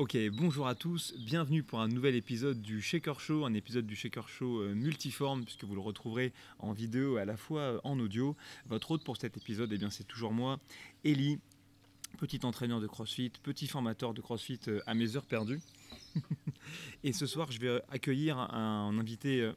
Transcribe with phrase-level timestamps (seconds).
[0.00, 3.94] Ok, bonjour à tous, bienvenue pour un nouvel épisode du Shaker Show, un épisode du
[3.94, 7.80] Shaker Show euh, multiforme puisque vous le retrouverez en vidéo et à la fois euh,
[7.84, 8.34] en audio.
[8.64, 10.58] Votre hôte pour cet épisode, eh bien c'est toujours moi,
[11.04, 11.38] Ellie,
[12.16, 15.60] petit entraîneur de CrossFit, petit formateur de CrossFit euh, à mes heures perdues.
[17.04, 19.52] et ce soir, je vais accueillir un invité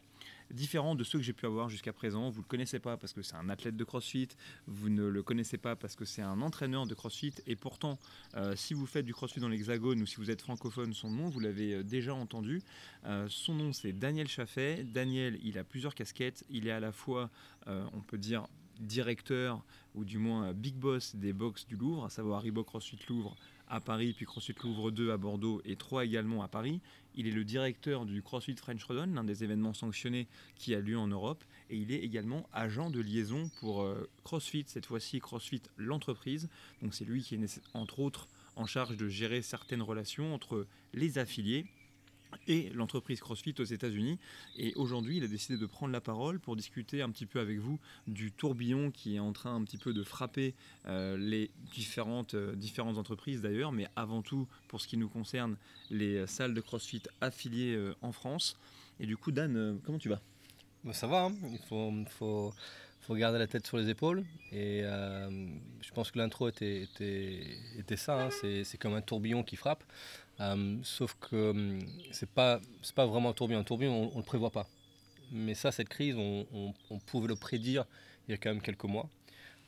[0.53, 2.29] différent de ceux que j'ai pu avoir jusqu'à présent.
[2.29, 4.29] Vous ne le connaissez pas parce que c'est un athlète de CrossFit,
[4.67, 7.99] vous ne le connaissez pas parce que c'est un entraîneur de CrossFit, et pourtant,
[8.35, 11.29] euh, si vous faites du CrossFit dans l'Hexagone ou si vous êtes francophone, son nom,
[11.29, 12.61] vous l'avez euh, déjà entendu.
[13.05, 14.83] Euh, son nom, c'est Daniel Chaffet.
[14.83, 16.43] Daniel, il a plusieurs casquettes.
[16.49, 17.29] Il est à la fois,
[17.67, 18.47] on peut dire,
[18.79, 19.63] directeur
[19.95, 23.35] ou du moins big boss des box du Louvre, à savoir Reebok CrossFit Louvre
[23.67, 26.81] à Paris, puis CrossFit Louvre 2 à Bordeaux et 3 également à Paris.
[27.15, 30.97] Il est le directeur du CrossFit French Run, l'un des événements sanctionnés qui a lieu
[30.97, 31.43] en Europe.
[31.69, 36.49] Et il est également agent de liaison pour euh, CrossFit, cette fois-ci CrossFit l'entreprise.
[36.81, 41.17] Donc c'est lui qui est entre autres en charge de gérer certaines relations entre les
[41.17, 41.65] affiliés
[42.47, 44.19] et l'entreprise CrossFit aux États-Unis.
[44.57, 47.59] Et aujourd'hui, il a décidé de prendre la parole pour discuter un petit peu avec
[47.59, 50.53] vous du tourbillon qui est en train un petit peu de frapper
[50.87, 55.55] euh, les différentes, euh, différentes entreprises d'ailleurs, mais avant tout, pour ce qui nous concerne,
[55.89, 58.57] les salles de CrossFit affiliées euh, en France.
[58.99, 60.21] Et du coup, Dan, comment tu vas?
[60.83, 61.33] Bah, Ça va, hein.
[61.51, 62.53] il faut, faut,
[63.01, 64.23] faut, garder la tête sur les épaules.
[64.51, 68.29] Et je pense que l'intro était, était, était, ça, hein.
[68.31, 69.83] c'est comme un tourbillon qui frappe.
[70.39, 71.79] Euh, sauf que hum,
[72.11, 73.59] c'est pas c'est pas vraiment un tourbillon.
[73.59, 74.67] Un tourbillon, on, ne le prévoit pas.
[75.31, 76.73] Mais ça, cette crise, on,
[77.07, 77.85] pouvait le prédire
[78.27, 79.09] il y a quand même quelques mois.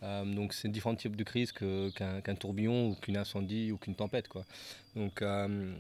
[0.03, 4.27] Euh, donc c'est différents types de crises qu'un tourbillon ou qu'une incendie ou qu'une tempête.
[4.27, 4.45] Quoi.
[4.95, 5.73] Donc euh,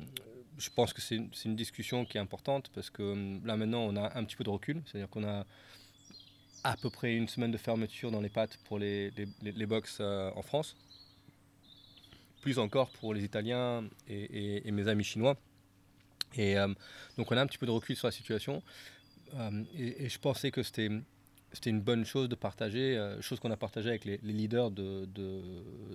[0.57, 3.95] je pense que c'est une discussion qui est importante parce que hum, là maintenant on
[3.95, 4.81] a un petit peu de recul.
[4.85, 5.45] C'est-à-dire qu'on a
[6.63, 9.99] à peu près une semaine de fermeture dans les pattes pour les, les, les box
[9.99, 10.75] en France
[12.45, 15.35] plus encore pour les Italiens et, mes amis chinois.
[16.35, 16.67] Et euh,
[17.17, 18.61] donc on a un petit peu de recul sur la situation.
[19.33, 20.91] Euh, et, je pensais que c'était
[21.53, 25.05] c'était une bonne chose de partager, euh, chose qu'on a partagé avec les, leaders de,
[25.05, 25.41] de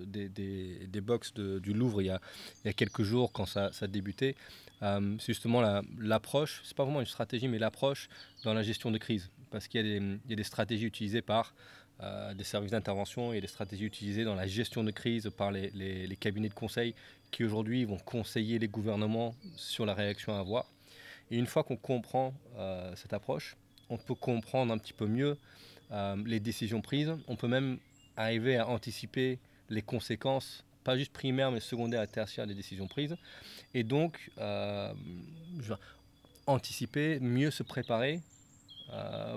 [0.05, 4.35] des, des, du Louvre il y, a, quelques jours quand ça, ça débutait.
[4.81, 5.61] c'est justement
[5.99, 8.09] l'approche, la, c'est pas vraiment une stratégie, mais l'approche
[8.43, 9.29] dans la gestion de crise.
[9.51, 11.53] Parce qu'il y, a des stratégies utilisées par
[12.03, 16.17] euh, des services d'intervention et des stratégies utilisées dans la gestion de crise par les,
[16.19, 16.95] cabinets de conseil
[17.29, 20.65] qui aujourd'hui vont conseiller les gouvernements sur la réaction à avoir.
[21.29, 23.55] Et une fois qu'on comprend euh, cette approche,
[23.91, 25.37] on peut comprendre un petit peu mieux
[25.91, 27.13] euh, les décisions prises.
[27.27, 27.77] On peut même
[28.17, 29.37] arriver à anticiper
[29.69, 33.15] les conséquences, pas juste primaires, mais secondaires et tertiaires des décisions prises.
[33.75, 34.31] Et donc,
[36.47, 38.21] anticiper, mieux se préparer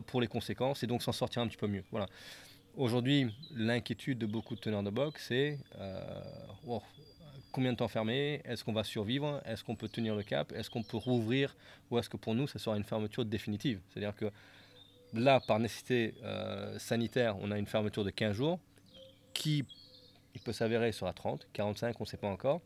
[0.07, 1.85] pour les conséquences et donc s'en sortir un petit peu mieux.
[1.91, 2.09] Voilà.
[2.77, 6.21] Aujourd'hui, l'inquiétude de beaucoup de teneurs de boxe, c'est euh,
[6.67, 6.83] oh,
[7.53, 8.43] combien de temps fermé?
[8.45, 9.41] Est-ce qu'on va survivre?
[9.45, 10.51] Est-ce qu'on peut tenir le cap?
[10.51, 11.55] Est-ce qu'on peut rouvrir?
[11.89, 13.81] Ou est-ce que pour nous, ça sera une fermeture définitive?
[13.89, 14.29] C'est-à-dire que
[15.13, 18.59] là, par nécessité euh, sanitaire, on a une fermeture de 15 jours
[19.35, 19.65] qui,
[20.35, 22.61] il peut s'avérer, sera 30, 45, on ne sait pas encore.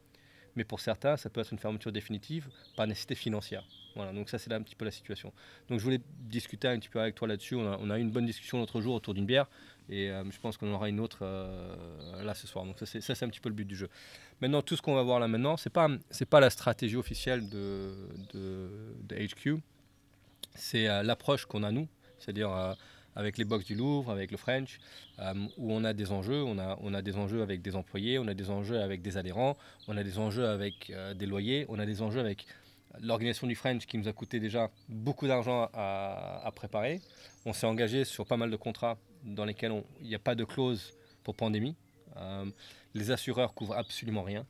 [0.57, 3.65] Mais pour certains, ça peut être une fermeture définitive par nécessité financière.
[3.99, 5.33] Voilà, donc ça c'est là un petit peu la situation.
[5.69, 7.57] Donc je voulais discuter un petit peu avec toi là-dessus.
[7.57, 9.49] On a, eu une bonne discussion l'autre jour autour d'une bière.
[9.91, 12.65] Et euh, je pense qu'on aura une autre euh, là ce soir.
[12.65, 13.89] Donc ça c'est un petit peu le but du jeu.
[14.41, 15.89] Maintenant, tout ce qu'on va voir là maintenant, ce n'est pas,
[16.31, 17.93] pas la stratégie officielle de
[19.11, 19.57] HQ.
[20.55, 21.89] C'est euh, l'approche qu'on a nous,
[22.21, 22.77] c'est-à-dire
[23.17, 24.79] avec les box du Louvre, avec le French,
[25.57, 26.45] où on a des enjeux.
[26.45, 29.17] On a, on a des enjeux avec des employés, on a des enjeux avec des
[29.17, 29.57] adhérents,
[29.89, 32.47] on a des enjeux avec des loyers, on a des enjeux avec
[33.01, 37.01] l'organisation du French qui nous a coûté déjà beaucoup d'argent à, préparer.
[37.45, 40.45] On s'est engagé sur pas mal de contrats dans lesquels il n'y a pas de
[40.45, 41.77] clause pour pandémie.
[42.17, 42.47] Euh,
[42.95, 44.47] les assureurs couvrent absolument rien,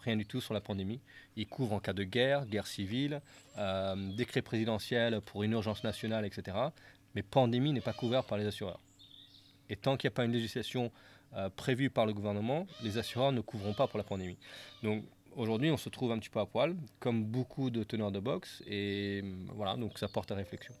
[0.00, 1.00] rien du tout sur la pandémie.
[1.36, 3.20] Ils couvrent en cas de guerre, guerre civile,
[3.58, 6.56] euh, décret présidentiel pour une urgence nationale, etc.
[7.14, 8.80] Mais pandémie n'est pas couvert par les assureurs.
[9.70, 10.90] Et tant qu'il n'y a pas une législation
[11.36, 14.38] euh, prévue par le gouvernement, les assureurs ne couvriront pas pour la pandémie.
[14.82, 15.04] Donc
[15.38, 18.62] aujourd'hui, on se trouve un petit peu à poil, comme beaucoup de teneurs de boxe,
[18.66, 19.22] et
[19.54, 20.74] voilà, donc ça porte à réflexion.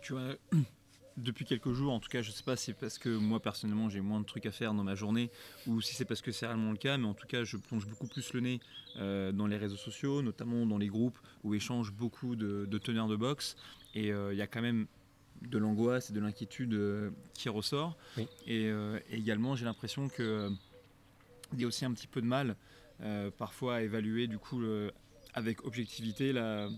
[0.00, 0.36] Tu vois,
[1.16, 3.40] depuis quelques jours, en tout cas, je ne sais pas si c'est parce que moi
[3.40, 5.30] personnellement j'ai moins de trucs à faire dans ma journée
[5.66, 7.86] ou si c'est parce que c'est réellement le cas, mais en tout cas, je plonge
[7.86, 8.60] beaucoup plus le nez
[8.96, 13.16] euh, dans les réseaux sociaux, notamment dans les groupes où échangent beaucoup de, teneurs de
[13.16, 13.56] boxe.
[13.94, 14.86] Et euh, il y a quand même
[15.42, 17.96] de l'angoisse et de l'inquiétude euh, qui ressort.
[18.46, 18.70] Et,
[19.10, 20.08] également, j'ai l'impression
[21.50, 22.56] qu'il y a aussi un petit peu de mal
[23.38, 24.62] parfois à évaluer du coup
[25.34, 26.68] avec objectivité la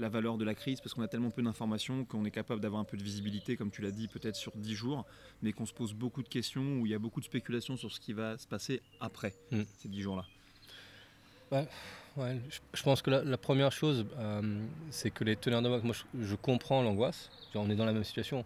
[0.00, 2.80] la valeur de la crise parce qu'on a tellement peu d'informations qu'on est capable d'avoir
[2.80, 5.04] un peu de visibilité, comme tu l'as dit, peut-être sur 10 jours,
[5.42, 7.92] mais qu'on se pose beaucoup de questions, où il y a beaucoup de spéculations sur
[7.92, 9.62] ce qui va se passer après mm.
[9.78, 10.24] ces 10 jours-là.
[12.16, 12.40] Ouais,
[12.74, 16.34] je, pense que la, première chose, euh, c'est que les teneurs de box, moi je,
[16.36, 17.30] comprends l'angoisse.
[17.54, 18.44] On est dans la même situation.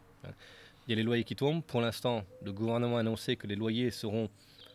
[0.86, 1.62] Il y a les loyers qui tombent.
[1.62, 4.30] Pour l'instant, le gouvernement a annoncé que les loyers seront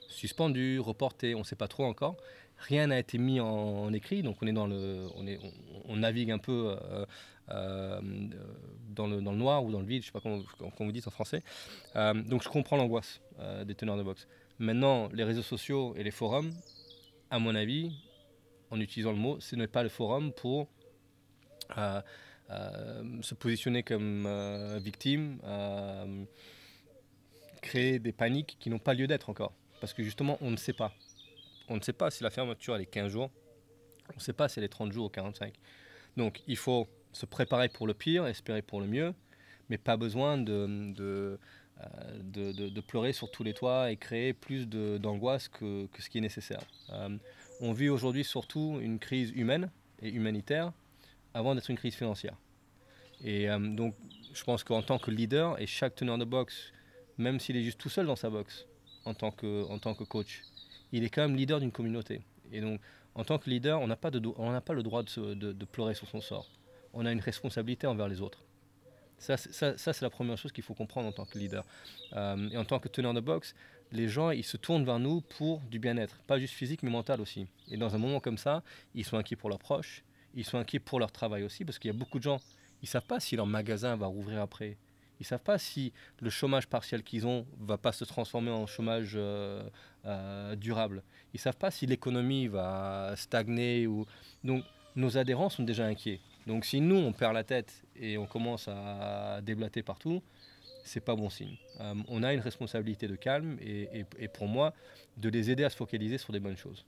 [0.10, 2.18] suspendus, reportés, on ne sait pas trop encore.
[2.58, 5.40] Rien n'a été mis en, écrit, donc on est dans le, on, est,
[5.86, 7.06] on, navigue un peu euh,
[7.52, 8.02] euh,
[8.90, 10.42] dans, le, dans, le, noir ou dans le vide, je ne sais pas comment,
[10.78, 11.42] vous dites en français.
[11.96, 13.22] donc je comprends l'angoisse
[13.66, 14.28] des teneurs de boxe.
[14.60, 16.52] Maintenant, les réseaux sociaux et les forums,
[17.30, 17.94] à mon avis,
[18.72, 20.68] en utilisant le mot, ce n'est pas le forum pour
[21.78, 22.02] euh,
[22.50, 25.40] euh, se positionner comme euh, victime,
[27.62, 29.54] créer des paniques qui n'ont pas lieu d'être encore.
[29.80, 30.94] Parce que justement, on ne sait pas.
[31.68, 33.30] On ne sait pas si la fermeture elle est 15 jours,
[34.12, 35.54] on ne sait pas si elle est 30 jours ou 45.
[36.18, 39.14] Donc il faut se préparer pour le pire, espérer pour le mieux,
[39.70, 41.40] mais pas besoin de, de,
[42.24, 46.22] de, pleurer sur tous les toits et créer plus d'angoisse que, que, ce qui est
[46.22, 46.62] nécessaire.
[47.62, 49.70] On vit aujourd'hui surtout une crise humaine
[50.02, 50.72] et humanitaire
[51.34, 52.36] avant d'être une crise financière.
[53.24, 53.96] Et euh, donc,
[54.34, 56.72] je pense qu'en tant que leader, et chaque teneur de boxe,
[57.18, 58.66] même s'il est juste tout seul dans sa boxe,
[59.10, 60.44] en tant que, en tant que coach,
[60.92, 62.22] il est quand même leader d'une communauté.
[62.52, 62.80] Et donc,
[63.16, 66.48] en tant que leader, on n'a pas, pas le droit de, pleurer sur son sort.
[66.94, 68.44] On a une responsabilité envers les autres.
[69.18, 71.66] Ça, ça, ça c'est la première chose qu'il faut comprendre en tant que leader.
[72.14, 73.54] Euh, et en tant que teneur de boxe,
[73.92, 77.20] les gens, ils se tournent vers nous pour du bien-être, pas juste physique, mais mental
[77.20, 77.48] aussi.
[77.70, 78.64] Et dans un moment comme ça,
[78.94, 80.04] ils sont inquiets pour leurs proches,
[80.36, 82.40] ils sont inquiets pour leur travail aussi, parce qu'il y a beaucoup de gens,
[82.82, 84.78] ils savent pas si leur magasin va rouvrir après.
[85.20, 89.14] Ils savent pas si le chômage partiel qu'ils ont va pas se transformer en chômage
[89.16, 89.64] euh,
[90.06, 91.04] euh, durable.
[91.34, 94.06] Ils savent pas si l'économie va stagner ou
[94.44, 94.64] donc
[94.96, 96.20] nos adhérents sont déjà inquiets.
[96.48, 100.22] Donc si nous on perd la tête et on commence à déblater partout,
[100.84, 101.56] c'est pas bon signe.
[101.82, 104.74] Euh, on a une responsabilité de calme et, pour moi,
[105.18, 106.86] de les aider à se focaliser sur des bonnes choses.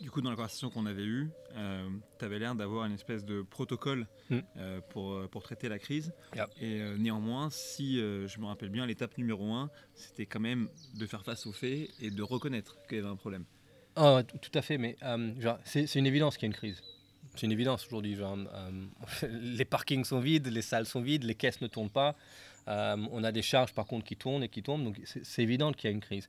[0.00, 3.24] Du coup, dans la conversation qu'on avait eue, euh, tu avais l'air d'avoir une espèce
[3.24, 4.38] de protocole mm.
[4.56, 6.12] euh, pour, pour traiter la crise.
[6.60, 11.24] Et néanmoins, si je me rappelle bien, l'étape numéro un, c'était quand même de faire
[11.24, 13.44] face aux faits et de reconnaître qu'il y avait un problème.
[13.96, 14.96] Oh, tout à fait, mais
[15.64, 16.80] c'est une évidence qu'il y a une crise.
[17.34, 18.16] C'est une évidence aujourd'hui.
[19.22, 22.16] les parkings sont vides, les salles sont vides, les caisses ne tournent pas.
[22.68, 25.72] Euh, on a des charges par contre qui tournent et qui tombent, donc c'est évident
[25.72, 26.28] qu'il y a une crise.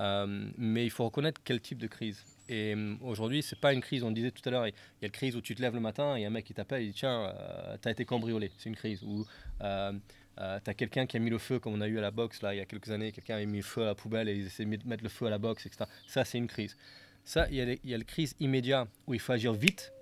[0.00, 2.24] Euh, mais il faut reconnaître quel type de crise.
[2.48, 5.06] Et euh, aujourd'hui, c'est pas une crise, on disait tout à l'heure, il y a
[5.06, 6.98] une crise où tu te lèves le matin et un mec qui t'appelle, il dit
[6.98, 7.32] tiens,
[7.80, 9.02] tu as été cambriolé, c'est une crise.
[9.02, 9.24] Ou
[9.60, 12.42] tu as quelqu'un qui a mis le feu, comme on a eu à la boxe
[12.42, 14.34] là, il y a quelques années, quelqu'un a mis le feu à la poubelle et
[14.34, 15.84] il essaie de mettre le feu à la boxe, etc.
[16.06, 16.76] Ça, c'est une crise.
[17.24, 19.92] Ça, il y, a il y a le crise immédiat où il faut agir vite.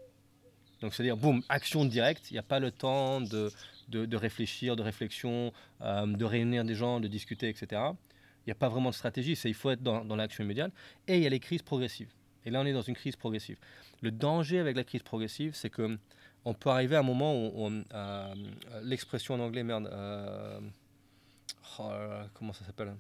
[0.81, 3.53] Donc, c'est-à-dire, boum, action directe, il n'y a pas le temps de,
[3.89, 7.81] de, réfléchir, de réflexion, euh, de réunir des gens, de discuter, etc.
[8.47, 10.73] Il n'y a pas vraiment de stratégie, c'est il faut être dans, l'action immédiate.
[11.07, 12.13] Et il y a les crises progressives.
[12.45, 13.59] Et là, on est dans une crise progressive.
[14.01, 15.99] Le danger avec la crise progressive, c'est que
[16.45, 18.35] on peut arriver à un moment où, euh,
[18.83, 20.59] l'expression en anglais, merde, euh,
[21.79, 21.91] oh
[22.35, 22.97] comment ça s'appelle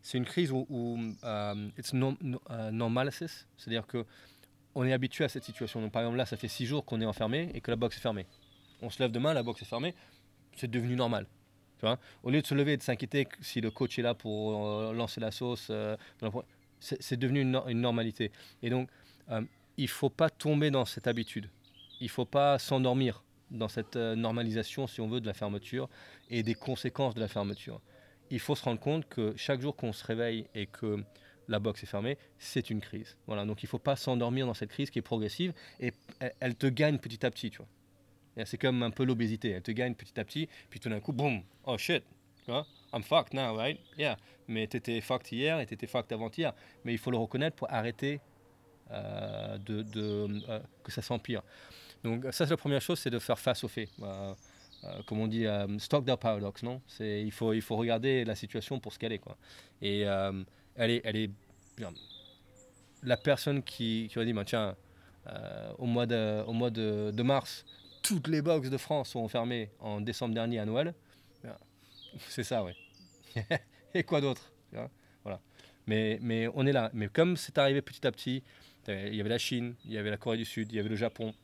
[0.00, 0.96] C'est une crise où, où
[1.76, 2.16] it's no,
[3.56, 4.04] c'est-à-dire que
[4.76, 5.80] on est habitué à cette situation.
[5.80, 7.96] Donc, par exemple, là, ça fait six jours qu'on est enfermé et que la boxe
[7.96, 8.26] est fermée
[8.82, 9.94] on se lève demain, la boxe est fermée,
[10.56, 11.26] c'est devenu normal.
[12.22, 14.92] Au lieu de se lever et de s'inquiéter si le coach est là pour euh,
[14.92, 15.96] lancer la sauce, euh,
[16.80, 18.30] c'est devenu une, normalité.
[18.62, 18.88] Et donc,
[19.30, 19.42] euh,
[19.76, 21.48] il ne faut pas tomber dans cette habitude.
[22.00, 25.88] Il ne faut pas s'endormir dans cette normalisation, si on veut, de la fermeture
[26.30, 27.80] et des conséquences de la fermeture.
[28.30, 31.02] Il faut se rendre compte que chaque jour qu'on se réveille et que
[31.48, 33.16] la boxe est fermée, c'est une crise.
[33.26, 35.94] Voilà, donc il ne faut pas s'endormir dans cette crise qui est progressive et
[36.40, 37.50] elle te gagne petit à petit.
[37.50, 37.68] Tu vois.
[38.44, 39.50] C'est comme un peu l'obésité.
[39.50, 42.04] Elle te gagne petit à petit, puis tout d'un coup, boum, oh shit,
[42.92, 43.78] I'm fucked now, right?
[43.96, 44.16] Yeah.
[44.46, 46.54] Mais tu étais fucked hier et tu étais fucked avant-hier.
[46.84, 48.20] Mais il faut le reconnaître pour arrêter
[48.90, 49.84] euh, de,
[50.48, 51.42] euh, que ça s'empire.
[52.02, 53.90] Donc, ça, c'est la première chose, c'est de faire face aux faits.
[54.02, 54.34] Euh,
[55.06, 55.44] comme on dit,
[55.78, 56.80] stock the paradox, non?
[57.00, 59.18] Il faut, il faut regarder la situation pour ce qu'elle est.
[59.18, 59.36] Quoi.
[59.82, 61.30] Et elle est, elle est
[61.76, 61.92] bien.
[63.02, 64.76] La personne qui, qui a dit, bah, tiens,
[65.78, 67.64] au mois de, au mois de mars,
[68.08, 70.94] toutes les boxes de France sont fermées en décembre dernier à Noël.
[72.28, 72.72] C'est ça, oui.
[73.94, 74.50] Et quoi d'autre
[75.22, 75.40] voilà.
[75.86, 76.90] mais, mais on est là.
[76.94, 78.42] Mais comme c'est arrivé petit à petit,
[78.86, 80.88] il y avait la Chine, il y avait la Corée du Sud, il y avait
[80.88, 81.34] le Japon.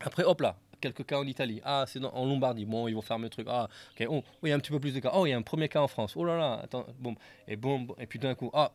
[0.00, 1.60] Après, hop là, quelques cas en Italie.
[1.64, 2.66] Ah, c'est en Lombardie.
[2.66, 3.46] Bon, ils vont fermer le truc.
[3.50, 4.06] Ah, ok.
[4.08, 5.10] Oh, il y a un petit peu plus de cas.
[5.14, 6.14] Oh, il y a un premier cas en France.
[6.16, 6.86] Oh là là, attends.
[7.00, 7.16] Bon,
[7.48, 8.72] et bon, et puis d'un coup, ah.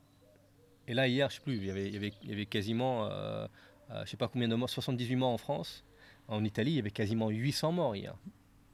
[0.88, 3.48] Et là, hier, je sais plus, il y avait quasiment, euh,
[3.92, 5.84] euh, je sais pas combien de morts, 78 morts en France.
[6.28, 8.16] En Italie, il y avait quasiment 800 morts hier.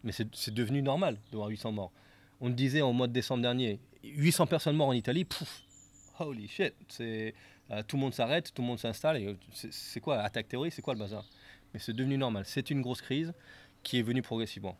[0.04, 1.92] Mais c'est devenu normal de voir 800 morts.
[2.40, 5.64] On le disait au mois de décembre dernier, 800 personnes mortes en Italie, pouf,
[6.20, 6.74] holy shit.
[7.00, 7.32] Euh,
[7.88, 9.18] tout le monde s'arrête, tout le monde s'installe.
[9.18, 11.24] Et c'est quoi attaque théorie C'est quoi le bazar?
[11.74, 12.44] Mais c'est devenu normal.
[12.46, 13.34] C'est une grosse crise
[13.84, 14.78] qui est venue progressivement.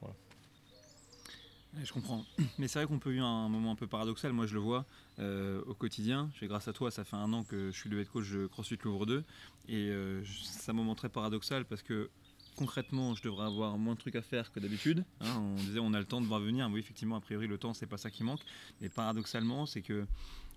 [1.82, 2.26] Je comprends.
[2.58, 4.34] Mais c'est vrai qu'on peut vivre un moment un peu paradoxal.
[4.34, 4.86] Moi, je le vois
[5.20, 6.30] euh, au quotidien.
[6.42, 8.78] Grâce à toi, ça fait un an que je suis le head coach de CrossFit
[8.84, 9.24] Louvre 2.
[9.70, 12.10] Et euh, c'est un moment très paradoxal parce que
[12.56, 15.04] concrètement, je devrais avoir moins de trucs à faire que d'habitude.
[15.22, 15.40] Hein.
[15.40, 16.70] on disait on a le temps de voir venir.
[16.72, 18.42] Oui, effectivement, a priori, le temps, c'est pas ça qui manque.
[18.82, 20.06] Mais paradoxalement, c'est que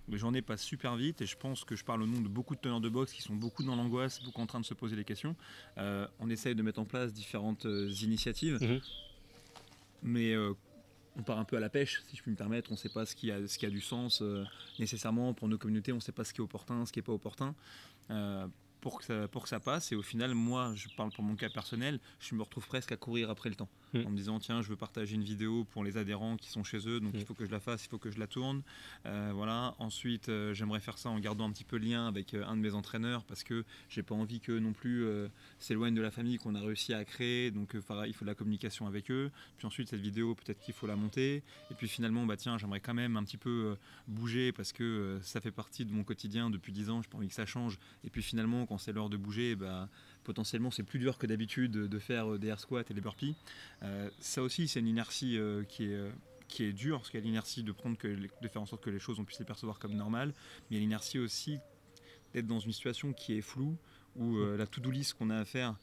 [0.09, 2.55] les journées passent super vite et je pense que je parle au nom de beaucoup
[2.55, 4.97] de teneurs de boxe qui sont beaucoup dans l'angoisse, beaucoup en train de se poser
[4.97, 5.35] des questions.
[5.79, 7.67] Euh, on essaye de mettre en place différentes
[8.03, 8.59] initiatives.
[8.61, 8.81] Mhm.
[10.03, 10.37] Mais
[11.17, 12.71] on part un peu à la pêche, si je puis me permettre.
[12.71, 14.45] On ne sait pas ce qui a, ce qui a du sens euh,
[14.79, 15.93] nécessairement pour nos communautés.
[15.93, 17.55] On ne sait pas ce qui est opportun, ce qui n'est pas opportun.
[18.11, 18.47] Euh,
[18.85, 19.93] pour que, ça, pour que ça passe.
[19.93, 22.99] Et au final, moi, je parle pour mon cas personnel, je me retrouve presque à
[22.99, 23.71] courir après le temps.
[23.95, 24.07] Mm.
[24.07, 26.89] En me disant, tiens, je veux partager une vidéo pour les adhérents qui sont chez
[26.89, 27.25] eux, donc il mm.
[27.25, 28.63] faut que je la fasse, il faut que je la tourne.
[29.07, 29.75] Euh, voilà.
[29.79, 32.57] Ensuite, euh, j'aimerais faire ça en gardant un petit peu le lien avec euh, un
[32.57, 35.07] de mes entraîneurs parce que j'ai pas envie que non plus
[35.59, 37.51] s'éloignent de la famille qu'on a réussi à créer.
[37.51, 39.31] Donc, il faut de la communication avec eux.
[39.59, 41.43] Puis ensuite, cette vidéo, peut-être qu'il faut la monter.
[41.71, 43.77] Et puis finalement, bah tiens, j'aimerais quand même un petit peu
[44.09, 47.03] bouger parce que ça fait partie de mon quotidien depuis 10 ans.
[47.03, 47.79] J'ai pas envie que ça change.
[48.05, 49.89] Et puis finalement, quand c'est l'heure de bouger, bah,
[50.25, 53.35] potentiellement c'est plus dur que d'habitude de faire euh, des air squats et des burpees.
[53.83, 55.99] Euh, ça aussi, c'est une inertie euh, qui est
[56.47, 58.85] qui est dure, parce qu'il y a l'inertie de prendre que, de faire en sorte
[58.85, 60.35] que les choses on puisse les percevoir comme normales,
[60.71, 61.59] mais il y a l'inertie aussi
[62.33, 63.77] d'être dans une situation qui est floue,
[64.15, 65.75] où la to-do list qu'on a à faire,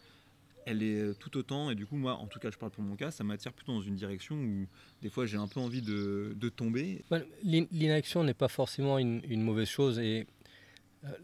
[0.65, 2.95] elle est tout autant, et du coup moi, en tout cas je parle pour mon
[2.95, 4.67] cas, ça m'attire plutôt dans une direction où
[5.01, 7.03] des fois j'ai un peu envie de, de tomber.
[7.43, 10.27] L'inaction n'est pas forcément une, une, mauvaise chose, et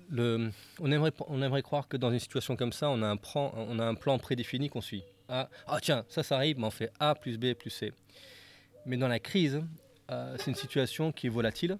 [0.09, 4.69] le, on, aimerait, croire que dans une situation comme ça, on a un plan, prédéfini
[4.69, 5.03] qu'on suit.
[5.29, 7.93] Ah, ah, tiens, ça, ça arrive, mais on fait A plus B plus C.
[8.85, 9.61] Mais dans la crise,
[10.11, 11.77] euh, c'est une situation qui est volatile,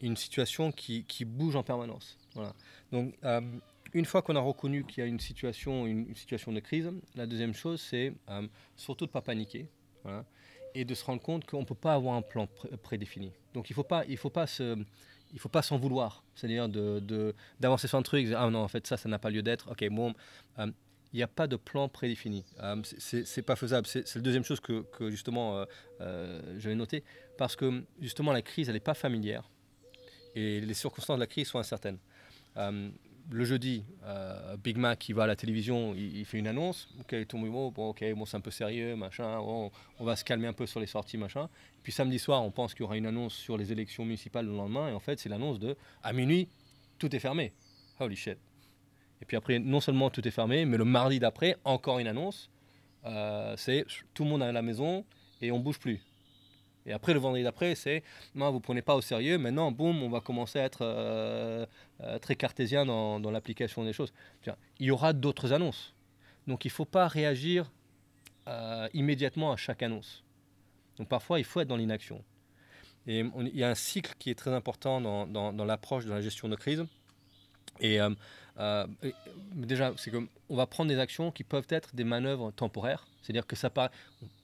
[0.00, 2.18] une situation qui, bouge en permanence.
[2.90, 3.40] Donc, euh,
[3.94, 7.26] une fois qu'on a reconnu qu'il y a une situation, une, situation de crise, la
[7.26, 9.68] deuxième chose, c'est euh, surtout de ne pas paniquer.
[10.74, 12.48] Et de se rendre compte qu'on ne peut pas avoir un plan
[12.82, 13.30] prédéfini.
[13.54, 14.76] Donc il ne faut pas se,
[15.32, 16.22] il faut pas s'en vouloir.
[16.34, 19.42] C'est-à-dire d'avancer de, sur un truc, ah non, en fait, ça, ça n'a pas lieu
[19.42, 19.70] d'être.
[19.70, 20.14] Ok, bon,
[20.58, 20.66] euh,
[21.12, 22.44] il n'y a pas de plan prédéfini.
[22.60, 23.86] Euh, c'est pas faisable.
[23.86, 25.64] C'est la deuxième chose que, que justement, euh,
[26.00, 27.04] euh, j'avais noté.
[27.36, 29.48] Parce que, justement, la crise, elle n'est pas familière.
[30.34, 31.98] Et les circonstances de la crise sont incertaines
[33.30, 36.88] le jeudi, euh, Big Mac qui va à la télévision, il, fait une annonce.
[37.00, 39.38] Ok, tout le monde, bon, ok, bon, c'est un peu sérieux, machin.
[39.38, 41.48] on va se calmer un peu sur les sorties, machin.
[41.82, 44.52] Puis samedi soir, on pense qu'il y aura une annonce sur les élections municipales le
[44.52, 46.48] lendemain, et en fait, c'est l'annonce de à minuit,
[46.98, 47.52] tout est fermé.
[48.00, 48.38] Holy shit.
[49.20, 52.50] Et puis après, non seulement tout est fermé, mais le mardi d'après, encore une annonce.
[53.04, 55.04] Euh, c'est tout le monde à la maison
[55.40, 56.00] et on bouge plus.
[56.86, 58.02] Et après, le vendredi d'après, c'est
[58.34, 59.38] non, vous ne prenez pas au sérieux.
[59.38, 61.66] Maintenant, boum, on va commencer à être euh,
[62.00, 64.12] euh, très cartésien dans, l'application des choses.
[64.78, 65.94] Il y aura d'autres annonces.
[66.46, 67.70] Donc, il ne faut pas réagir
[68.48, 70.24] euh, immédiatement à chaque annonce.
[70.98, 72.24] Donc, parfois, il faut être dans l'inaction.
[73.06, 76.10] Et il y a un cycle qui est très important dans, dans, dans l'approche de
[76.10, 76.84] la gestion de crise.
[77.80, 77.98] Et,
[79.54, 83.06] déjà, c'est qu'on va prendre des actions qui peuvent être des manœuvres temporaires.
[83.22, 83.90] C'est-à-dire que ça paraît,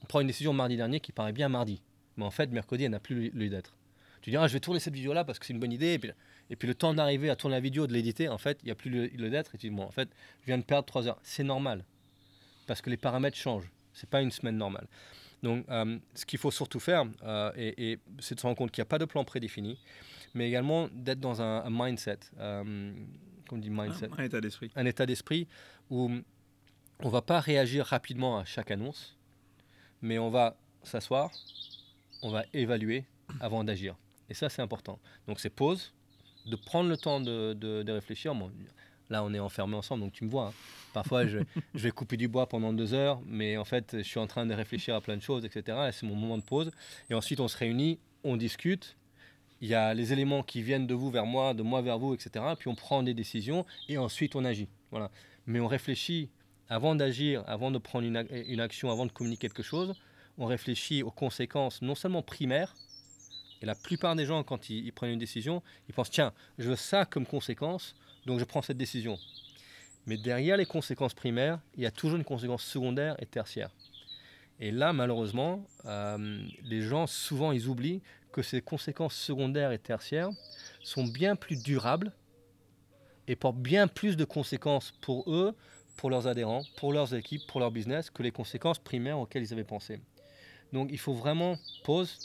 [0.03, 1.81] on prend une décision mardi dernier qui paraît bien mardi
[2.19, 3.75] mais en fait, mercredi, elle n'a plus lieu d'être.
[4.21, 5.99] Tu dis, ah, je vais tourner cette vidéo-là parce que c'est une bonne idée.
[6.51, 8.73] Et puis, le temps d'arriver à tourner la vidéo, de l'éditer, en fait, il n'y
[8.73, 9.55] a plus lieu d'être.
[9.55, 10.09] Et tu dis, bon, en fait,
[10.43, 11.21] je viens de perdre trois heures.
[11.23, 11.85] C'est normal.
[12.67, 13.71] Parce que les paramètres changent.
[13.95, 14.89] Ce n'est pas une semaine normale.
[15.45, 18.83] Donc, euh, ce qu'il faut surtout faire, euh, et, c'est de se rendre compte qu'il
[18.83, 19.79] n'y a pas de plan prédéfini,
[20.35, 22.19] mais également d'être dans un, mindset.
[22.39, 22.93] Euh,
[23.53, 24.09] on dit mindset?
[24.19, 24.71] Un, état d'esprit.
[24.75, 25.47] Un état d'esprit
[25.91, 26.11] où
[27.01, 29.17] on ne va pas réagir rapidement à chaque annonce,
[30.03, 31.31] mais on va s'asseoir,
[32.23, 33.05] on va évaluer
[33.41, 33.97] avant d'agir.
[34.31, 34.99] Et ça, c'est important.
[35.27, 35.93] Donc, c'est pause,
[36.47, 38.35] de prendre le temps de, réfléchir.
[39.11, 40.49] là, on est enfermés ensemble, donc tu me vois.
[40.49, 40.53] Hein.
[40.93, 41.39] Parfois, je,
[41.75, 44.55] vais couper du bois pendant deux heures, mais en fait, je suis en train de
[44.55, 45.91] réfléchir à plein de choses, etc.
[45.93, 46.71] c'est mon moment de pause.
[47.11, 48.97] Et ensuite, on se réunit, on discute.
[49.61, 52.15] Il y a les éléments qui viennent de vous vers moi, de moi vers vous,
[52.15, 52.45] etc.
[52.59, 54.69] Puis on prend des décisions et ensuite on agit.
[54.93, 55.11] Voilà.
[55.47, 56.31] Mais on réfléchit
[56.69, 59.95] avant d'agir, avant de prendre une action, avant de communiquer quelque chose
[60.39, 62.75] on réfléchit aux conséquences non seulement primaires,
[63.61, 66.77] et la plupart des gens, quand ils, prennent une décision, ils pensent, tiens, je veux
[66.77, 69.19] ça comme conséquence, donc je prends cette décision.
[70.07, 73.71] Mais derrière les conséquences primaires, il y a toujours une conséquence secondaire et tertiaire.
[74.61, 78.01] Et là, malheureusement, euh, les gens, souvent, ils oublient
[78.33, 80.31] que ces conséquences secondaires et tertiaires
[80.83, 82.13] sont bien plus durables
[83.27, 85.55] et portent bien plus de conséquences pour eux,
[85.97, 89.53] pour leurs adhérents, pour leurs équipes, pour leur business, que les conséquences primaires auxquelles ils
[89.53, 90.01] avaient pensé.
[90.73, 92.19] Donc il faut vraiment pause,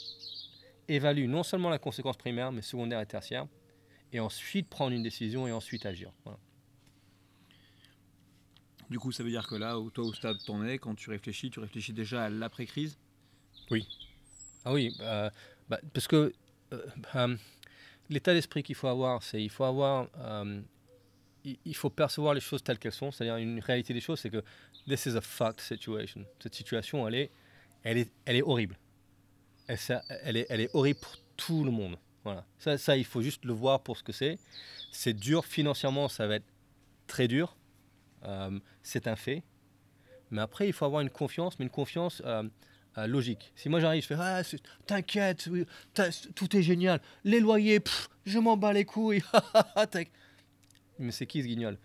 [0.88, 3.46] évalue non seulement la conséquence primaire, mais secondaire et tertiaire,
[4.12, 6.12] et ensuite prendre une décision et ensuite agir.
[8.90, 11.10] Du coup, ça veut dire que là, toi, au stade où en es, quand tu
[11.10, 12.98] réfléchis, tu réfléchis déjà à l'après-crise?
[13.70, 13.88] Oui.
[14.64, 15.30] Ah oui, euh,
[15.68, 16.32] bah, parce que
[16.72, 17.36] euh, euh,
[18.08, 20.08] l'état d'esprit qu'il faut avoir, c'est il faut avoir,
[21.44, 23.10] il, faut percevoir les choses telles qu'elles sont.
[23.10, 24.42] C'est-à-dire une réalité des choses, c'est que
[24.86, 26.24] this is a fucked situation.
[26.40, 27.30] Cette situation, elle est,
[27.84, 28.78] elle est, horrible.
[29.68, 31.98] Elle, est, horrible pour tout le monde.
[32.24, 32.46] Voilà.
[32.58, 34.38] Ça, ça, il faut juste le voir pour ce que c'est.
[34.90, 36.46] C'est dur financièrement, ça va être
[37.06, 37.56] très dur.
[38.24, 39.42] Euh, c'est un fait.
[40.30, 42.42] Mais après, il faut avoir une confiance, mais une confiance euh,
[42.96, 43.52] euh, logique.
[43.56, 44.42] Si moi j'arrive, je fais ah,
[44.86, 45.48] T'inquiète,
[46.34, 47.00] tout est génial.
[47.24, 47.82] Les loyers,
[48.24, 49.22] je m'en bats les couilles.
[50.98, 51.78] mais c'est qui ce guignol?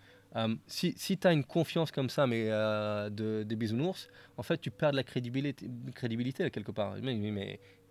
[0.66, 4.70] Si, si tu as une confiance comme ça, mais de, des bisounours, en fait, tu
[4.70, 6.96] perds de la crédibilité, crédibilité quelque part.
[7.02, 7.60] Mais, mais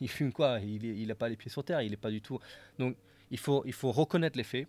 [0.00, 0.58] il, fume quoi?
[0.60, 2.38] Il n'a pas les pieds sur terre, il n'est pas du tout.
[2.78, 2.96] Donc,
[3.30, 4.66] il faut, il faut reconnaître les faits,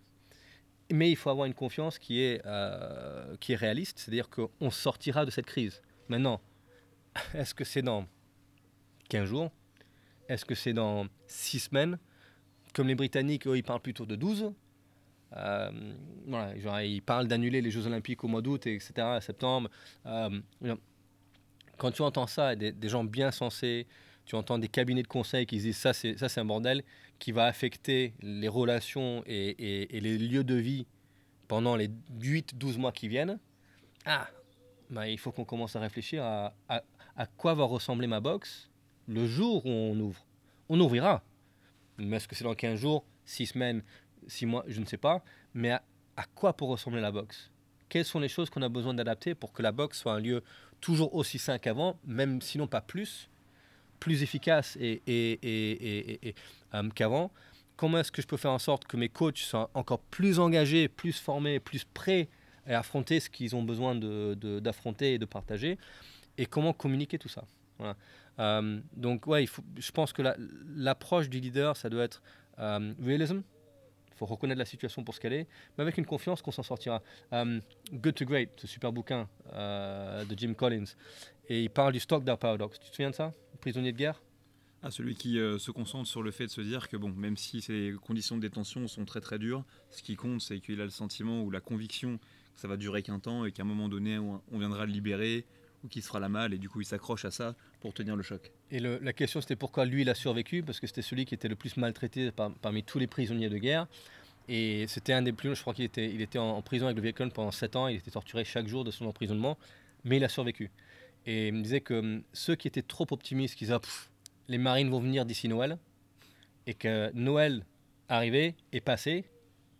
[0.91, 5.25] mais il faut avoir une confiance qui est, euh, qui est réaliste, c'est-à-dire qu'on sortira
[5.25, 5.81] de cette crise.
[6.09, 6.41] Maintenant,
[7.33, 8.05] est-ce que c'est dans
[9.09, 9.51] 15 jours?
[10.27, 11.97] Est-ce que c'est dans 6 semaines?
[12.73, 14.53] Comme les Britanniques, eux, ils parlent plutôt de 12.
[15.37, 15.71] Euh,
[16.27, 19.69] voilà, genre, ils parlent d'annuler les Jeux Olympiques au mois d'août, etc., septembre.
[20.05, 20.41] Euh,
[21.77, 23.87] quand tu entends ça, des, gens bien sensés,
[24.25, 26.83] tu entends des cabinets de conseil qui disent ça, c'est ça, c'est un bordel
[27.17, 30.85] qui va affecter les relations et, les lieux de vie
[31.47, 33.39] pendant les 8-12 mois qui viennent.
[34.05, 34.27] Ah,
[34.89, 38.69] bah, il faut qu'on commence à réfléchir à, à, quoi va ressembler ma box
[39.07, 40.25] le jour où on ouvre.
[40.69, 41.23] On ouvrira.
[41.97, 43.83] Mais est-ce que c'est dans 15 jours, 6 semaines,
[44.27, 45.23] 6 mois, je ne sais pas.
[45.53, 45.81] Mais à,
[46.35, 47.51] quoi pour ressembler la box
[47.89, 50.43] Quelles sont les choses qu'on a besoin d'adapter pour que la box soit un lieu
[50.79, 53.29] toujours aussi sain qu'avant, même sinon pas plus,
[53.99, 56.35] plus efficace et, et,
[56.73, 57.31] euh, qu'avant?
[57.77, 60.87] Comment est-ce que je peux faire en sorte que mes coachs soient encore plus engagés,
[60.87, 62.29] plus formés, plus prêts
[62.67, 65.79] à affronter ce qu'ils ont besoin d'affronter de, et de partager?
[66.37, 67.45] Et comment communiquer tout ça?
[68.39, 70.21] Euh, donc, ouais, il faut, je pense que
[70.75, 72.21] l'approche du leader, ça doit être
[72.59, 72.93] euh.
[74.21, 77.01] Faut reconnaître la situation pour ce qu'elle est, mais avec une confiance qu'on s'en sortira.
[77.33, 80.85] Good to Great, ce super bouquin de Jim Collins,
[81.49, 82.79] et il parle du Stockdale Paradox.
[82.79, 83.33] Tu te souviens de ça?
[83.59, 84.21] Prisonnier de guerre?
[84.83, 87.37] Ah, celui qui euh, se concentre sur le fait de se dire que, bon, même
[87.37, 90.85] si ces conditions de détention sont très très dures, ce qui compte, c'est qu'il a
[90.85, 93.89] le sentiment ou la conviction que ça va durer qu'un temps et qu'à un moment
[93.89, 95.45] donné, on, viendra le libérer
[95.83, 98.15] ou qu'il se fera la malle et du coup, il s'accroche à ça pour tenir
[98.15, 98.51] le choc.
[98.69, 100.63] Et la question, c'était pourquoi lui, il a survécu?
[100.63, 103.87] Parce que c'était celui qui était le plus maltraité parmi tous les prisonniers de guerre.
[104.47, 107.03] Et c'était un des plus je crois qu'il était, il était en, prison avec le
[107.03, 109.57] Vietcong pendant 7 ans, il était torturé chaque jour de son emprisonnement,
[110.03, 110.71] mais il a survécu.
[111.25, 113.77] Et il me disait que hum, ceux qui étaient trop optimistes, qui disaient
[114.47, 115.77] les marines vont venir d'ici Noël,
[116.67, 117.65] et que Noël
[118.09, 119.25] arrivait et passé,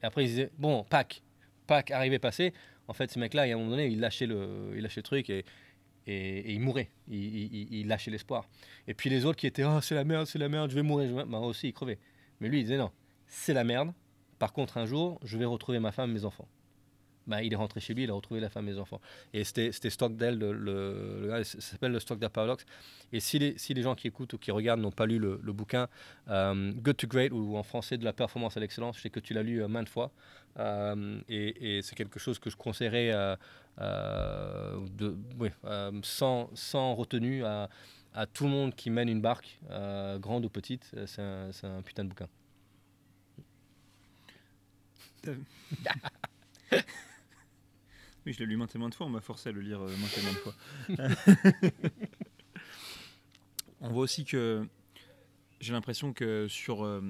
[0.01, 1.21] et après ils disaient bon, Pâques,
[1.67, 2.53] Pâques arrivé, passé.
[2.87, 5.29] En fait, ce mec-là, à un moment donné, il lâchait le, il lâchait le truc
[5.29, 5.45] et,
[6.07, 8.47] et, il mourait, il, lâchait l'espoir.
[8.87, 10.81] Et puis les autres qui étaient oh, c'est la merde, c'est la merde, je vais
[10.81, 11.99] mourir, je bah, aussi, il crevait.
[12.39, 12.91] Mais lui, il disait non,
[13.27, 13.93] c'est la merde.
[14.39, 16.47] Par contre, un jour, je vais retrouver ma femme et mes enfants.
[17.27, 18.99] Bah, il est rentré chez lui, il a retrouvé la femme et les enfants.
[19.33, 22.65] Et c'était Stockdale, le, le, ça s'appelle le Stockdale Paradox.
[23.13, 25.37] Et si les, si les gens qui écoutent ou qui regardent n'ont pas lu le,
[25.53, 25.87] bouquin
[26.29, 29.19] euh, Good to Great, ou en français de la performance à l'excellence, je sais que
[29.19, 30.11] tu l'as lu euh, maintes fois.
[30.59, 33.11] Euh, et, c'est quelque chose que je conseillerais
[33.77, 35.49] de, oui,
[36.03, 37.69] sans, sans retenue à,
[38.13, 39.59] à, tout le monde qui mène une barque,
[40.19, 40.93] grande ou petite.
[41.05, 42.27] C'est un, un putain de bouquin.
[48.25, 49.95] Oui, je l'ai lu maintes et maintes fois, on m'a forcé à le lire euh,
[49.97, 50.55] maintes et maintes fois.
[53.81, 54.67] on voit aussi que
[55.59, 56.85] j'ai l'impression que sur.
[56.85, 57.01] Euh,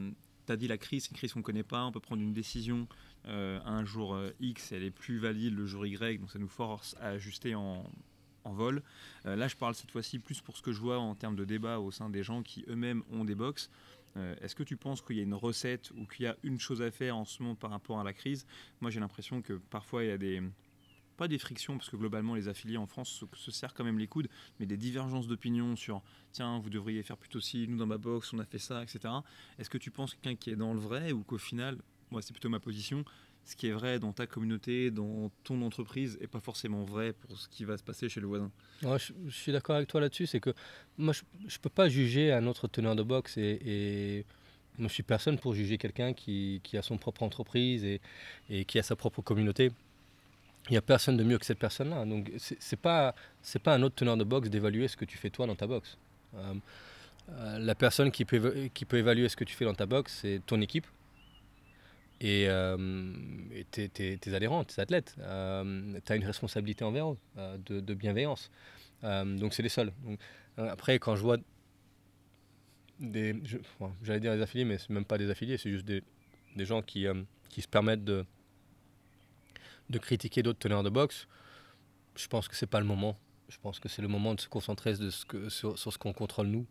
[0.46, 2.22] tu as dit la crise, c'est une crise qu'on ne connaît pas, on peut prendre
[2.22, 2.88] une décision
[3.28, 6.96] euh, un jour X, elle est plus valide le jour Y, donc ça nous force
[7.00, 7.84] à ajuster en,
[8.44, 8.82] vol.
[9.24, 11.80] là, je parle cette fois-ci plus pour ce que je vois en termes de débat
[11.80, 13.70] au sein des gens qui eux-mêmes ont des box.
[14.16, 16.82] Est-ce que tu penses qu'il y a une recette ou qu'il y a une chose
[16.82, 18.48] à faire en ce moment par rapport à la crise?
[18.82, 20.42] Moi, j'ai l'impression que parfois il y a des,
[21.22, 24.08] pas des frictions, parce que globalement les affiliés en France se, serrent quand même les
[24.08, 24.28] coudes,
[24.60, 28.34] mais des divergences d'opinion sur tiens, vous devriez faire plutôt ci, nous dans ma box,
[28.34, 29.02] on a fait ça, etc.
[29.60, 31.78] Est-ce que tu penses quelqu'un qui est dans le vrai ou qu'au final,
[32.12, 33.04] moi c'est plutôt ma position,
[33.46, 37.38] ce qui est vrai dans ta communauté, dans ton entreprise, est pas forcément vrai pour
[37.38, 40.40] ce qui va se passer chez le voisin je, suis d'accord avec toi là-dessus, c'est
[40.40, 40.54] que
[40.98, 44.26] moi je, ne peux pas juger un autre teneur de boxe et,
[44.80, 47.84] je suis personne pour juger quelqu'un qui, a son propre entreprise
[48.50, 49.72] et, qui a sa propre communauté
[50.70, 52.06] il n'y a personne de mieux que cette personne-là.
[52.06, 53.16] Donc, ce n'est pas,
[53.64, 55.98] pas un autre teneur de boxe d'évaluer ce que tu fais toi dans ta boxe.
[56.36, 56.54] Euh,
[57.32, 60.20] euh, la personne qui peut, qui peut évaluer ce que tu fais dans ta boxe,
[60.22, 60.86] c'est ton équipe.
[62.22, 62.48] Et,
[63.72, 65.16] tes, adhérents, tes athlètes.
[65.18, 67.18] tu as une responsabilité envers eux,
[67.66, 68.52] de, bienveillance.
[69.04, 69.92] donc c'est les seuls.
[70.58, 71.38] après, quand je vois
[73.00, 73.36] des.
[74.04, 76.04] J'allais dire des affiliés, mais c'est même pas des affiliés, c'est juste des,
[76.56, 77.08] des gens qui,
[77.50, 78.26] qui se permettent de,
[79.92, 81.28] de critiquer d'autres teneurs de boxe,
[82.16, 83.18] je pense que c'est pas le moment.
[83.50, 86.66] Je pense que c'est le moment de se concentrer de sur, ce qu'on contrôle nous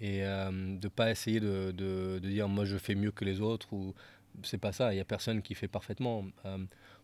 [0.00, 3.72] et euh, de pas essayer de, de, dire moi je fais mieux que les autres
[3.72, 3.94] ou
[4.42, 4.92] c'est pas ça.
[4.92, 6.24] Il y a personne qui fait parfaitement.
[6.44, 6.58] Euh,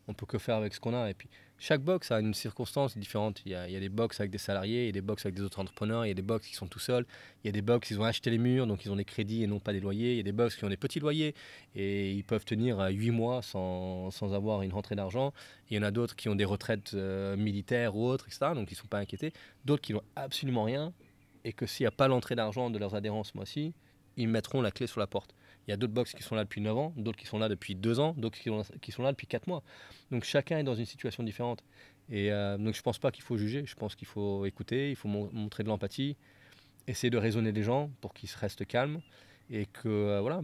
[0.08, 1.08] on peut que faire avec ce qu'on a.
[1.10, 3.42] Et puis, chaque box a une circonstance différente.
[3.46, 5.42] Il y a, des box avec des salariés, il y a des box avec des
[5.42, 7.06] autres entrepreneurs, il y a des box qui sont tout seuls,
[7.44, 9.42] il y a des box qui ont acheté les murs, donc ils ont des crédits
[9.42, 10.12] et non pas des loyers.
[10.12, 11.34] Il y a des box qui ont des petits loyers
[11.74, 15.32] et ils peuvent tenir 8 mois sans, sans avoir une rentrée d'argent.
[15.70, 18.52] Il y en a d'autres qui ont des retraites euh, militaires ou autres, etc.
[18.54, 19.32] Donc ils ne sont pas inquiétés.
[19.64, 20.92] D'autres qui n'ont absolument rien
[21.44, 23.74] et que s'il n'y a pas l'entrée d'argent de leurs adhérents ce mois-ci,
[24.16, 25.34] ils mettront la clé sur la porte.
[25.66, 27.48] Il y a d'autres box qui sont là depuis 9 ans, d'autres qui sont là
[27.48, 29.62] depuis 2 ans, d'autres qui, sont là depuis 4 mois.
[30.10, 31.62] Donc chacun est dans une situation différente.
[32.10, 34.90] Et euh, donc je ne pense pas qu'il faut juger, je pense qu'il faut écouter,
[34.90, 36.16] il faut montrer de l'empathie,
[36.88, 39.00] essayer de raisonner les gens pour qu'ils restent calmes.
[39.52, 40.42] Et que, euh, voilà,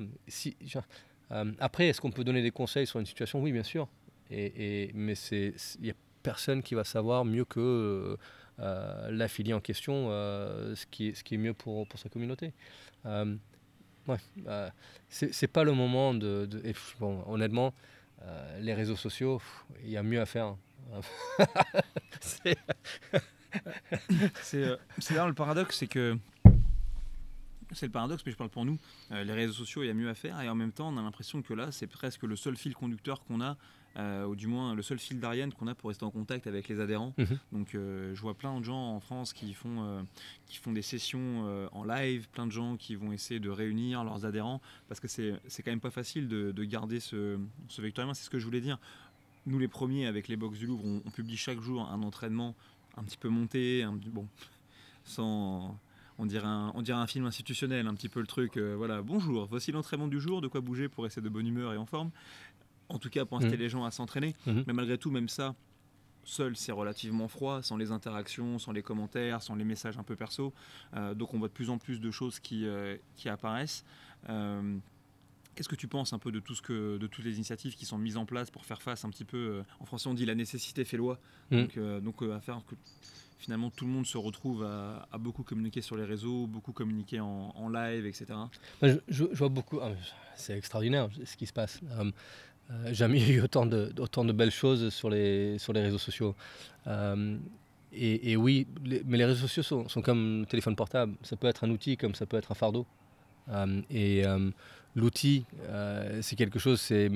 [1.33, 3.41] euh, après, est-ce qu'on peut donner des conseils sur une situation?
[3.41, 3.89] Oui, bien sûr.
[4.31, 8.17] Et, mais il n'y a personne qui va savoir mieux que
[8.59, 12.53] l'affilié en question ce, qui est, ce qui est mieux pour, pour sa communauté.
[14.09, 14.73] Ouais, bah,
[15.09, 16.49] c'est pas le moment de.
[17.01, 17.75] bon, honnêtement,
[18.23, 19.41] euh, les réseaux sociaux,
[19.83, 20.57] il y a mieux à faire.
[22.21, 22.57] c'est
[24.55, 24.77] euh,
[25.11, 26.17] là le paradoxe, c'est que.
[27.73, 28.79] C'est le paradoxe, mais je parle pour nous.
[29.11, 30.97] Euh, les réseaux sociaux, il y a mieux à faire, et en même temps, on
[30.99, 33.57] a l'impression que là, c'est presque le seul fil conducteur qu'on a
[33.99, 36.69] euh, ou du moins le seul fil d'Ariane qu'on a pour rester en contact avec
[36.69, 37.15] les adhérents.
[37.17, 37.39] Mhm.
[37.53, 40.03] Donc euh, je vois plein de gens en France qui font, euh,
[40.47, 41.17] qui font des sessions
[41.73, 45.63] en live, plein de gens qui vont essayer de réunir leurs adhérents, parce que c'est
[45.63, 48.79] quand même pas facile de, garder ce, ce vecteur c'est ce que je voulais dire.
[49.47, 52.55] Nous les premiers avec les box du Louvre, on, publie chaque jour un entraînement
[52.97, 54.27] un petit peu monté, un, bon,
[55.05, 55.79] sans
[56.19, 58.59] on dirait, un, on dirait un film institutionnel, un petit peu le truc.
[58.59, 61.77] voilà, bonjour, voici l'entraînement du jour, de quoi bouger pour rester de bonne humeur et
[61.77, 62.11] en forme
[62.89, 63.61] en tout cas pour inciter mmh.
[63.61, 64.35] les gens à s'entraîner.
[64.47, 64.63] Mmh.
[64.67, 65.55] Mais malgré tout, même ça,
[66.25, 70.17] seul, c'est relativement froid, sans les interactions, sans les commentaires, sans les messages un peu
[70.17, 70.53] perso.
[70.95, 73.85] Euh, donc on voit de plus en plus de choses qui, euh, qui apparaissent.
[74.29, 74.77] Euh,
[75.55, 77.87] qu'est-ce que tu penses un peu de tout ce que, de toutes les initiatives qui
[77.87, 80.35] sont mises en place pour faire face un petit peu, en français on dit la
[80.35, 81.19] nécessité fait loi,
[81.51, 81.57] mmh.
[81.57, 82.75] donc, donc à faire que
[83.39, 87.69] finalement tout le monde se retrouve à, beaucoup communiquer sur les réseaux, beaucoup communiquer en,
[87.69, 88.27] live, etc.
[89.09, 89.93] Je, vois beaucoup, ah,
[90.37, 91.81] c'est extraordinaire ce qui se passe.
[91.93, 92.11] Euh,
[92.93, 96.35] jamais eu autant de, autant de belles choses sur les, sur les réseaux sociaux.
[96.87, 97.37] Euh,
[97.93, 98.67] et, oui,
[99.07, 101.15] mais les réseaux sociaux sont, sont, comme le téléphone portable.
[101.23, 102.85] Ça peut être un outil comme ça peut être un fardeau.
[103.49, 104.25] Euh, et
[104.95, 105.47] l'outil,
[106.21, 107.11] c'est quelque chose, c'est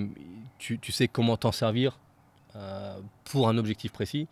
[0.59, 1.99] tu, tu, sais comment t'en servir
[3.25, 4.27] pour un objectif précis.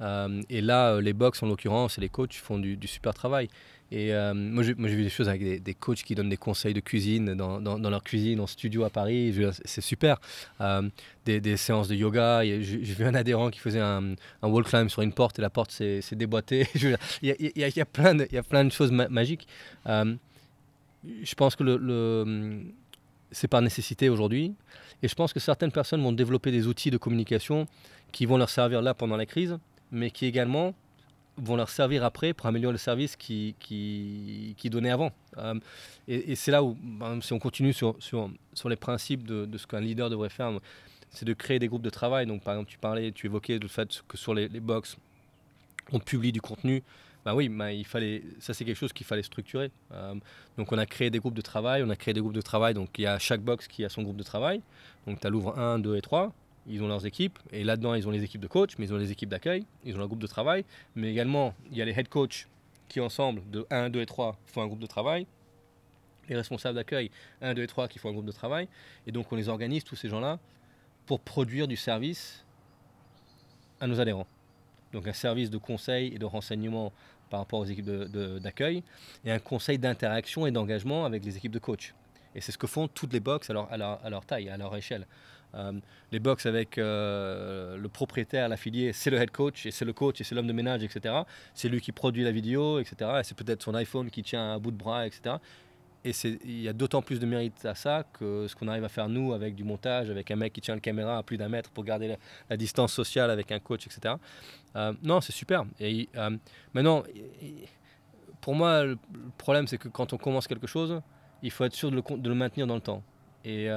[0.00, 3.48] et là, les box en l'occurrence et les coachs font du super travail.
[3.90, 6.80] Et euh, moi, j'ai vu des choses avec des, coachs qui donnent des conseils de
[6.80, 9.34] cuisine dans, leur cuisine, en studio à Paris.
[9.64, 10.20] C'est super.
[10.60, 10.88] Euh,
[11.24, 12.44] des, séances de yoga.
[12.44, 15.70] J'ai vu un adhérent qui faisait un, wall climb sur une porte et la porte
[15.70, 16.66] s'est déboîtée.
[17.22, 19.46] il, y a, plein de, choses magiques.
[19.86, 20.14] Euh,
[21.22, 22.64] je pense que
[23.30, 24.54] c'est par nécessité aujourd'hui.
[25.02, 27.66] Et je pense que certaines personnes vont développer des outils de communication
[28.12, 29.58] qui vont leur servir là pendant la crise,
[29.92, 30.74] mais qui également
[31.38, 35.12] vont leur servir après pour améliorer le service qui, qui, qui donnait avant.
[35.38, 35.54] Euh,
[36.06, 36.76] et, c'est là où,
[37.20, 40.52] si on continue sur, sur, sur les principes de, de ce qu'un leader devrait faire,
[41.10, 42.26] c'est de créer des groupes de travail.
[42.26, 44.96] Donc, par exemple, tu parlais, tu évoquais le fait que sur les, les box,
[45.92, 46.82] on publie du contenu.
[47.24, 49.70] Ben oui, ben il fallait, ça c'est quelque chose qu'il fallait structurer.
[49.92, 50.14] Euh,
[50.56, 52.74] donc on a créé des groupes de travail, on a créé des groupes de travail,
[52.74, 54.62] donc il y a chaque box qui a son groupe de travail.
[55.06, 56.32] Donc tu as l'ouvre 1, 2 et 3
[56.68, 58.98] ils ont leurs équipes, et là-dedans, ils ont les équipes de coach, mais ils ont
[58.98, 61.98] les équipes d'accueil, ils ont leur groupe de travail, mais également, il y a les
[61.98, 62.46] head coach
[62.88, 65.26] qui, ensemble, de 1, 2 et 3, font un groupe de travail,
[66.28, 68.68] les responsables d'accueil, 1, 2 et 3, qui font un groupe de travail,
[69.06, 70.38] et donc on les organise, tous ces gens-là,
[71.06, 72.44] pour produire du service
[73.80, 74.26] à nos adhérents.
[74.92, 76.92] Donc un service de conseil et de renseignement
[77.30, 78.82] par rapport aux équipes d'accueil,
[79.24, 81.94] et un conseil d'interaction et d'engagement avec les équipes de coach.
[82.34, 84.74] Et c'est ce que font toutes les box à leur, à leur taille, à leur
[84.76, 85.06] échelle.
[85.54, 85.72] Euh,
[86.12, 90.20] les box avec euh, le propriétaire, l'affilié, c'est le head coach, et c'est le coach,
[90.20, 91.14] et c'est l'homme de ménage, etc.
[91.54, 93.10] C'est lui qui produit la vidéo, etc.
[93.20, 95.36] Et c'est peut-être son iPhone qui tient un bout de bras, etc.
[96.04, 96.12] Et
[96.44, 99.08] il y a d'autant plus de mérite à ça que ce qu'on arrive à faire
[99.08, 101.70] nous avec du montage, avec un mec qui tient la caméra à plus d'un mètre
[101.70, 102.16] pour garder
[102.48, 104.14] la, distance sociale avec un coach, etc.
[104.76, 105.64] Euh, non, c'est super.
[106.72, 107.02] Maintenant,
[108.40, 108.98] pour moi, le
[109.38, 111.00] problème, c'est que quand on commence quelque chose,
[111.42, 113.02] il faut être sûr de le maintenir dans le temps.
[113.44, 113.68] Et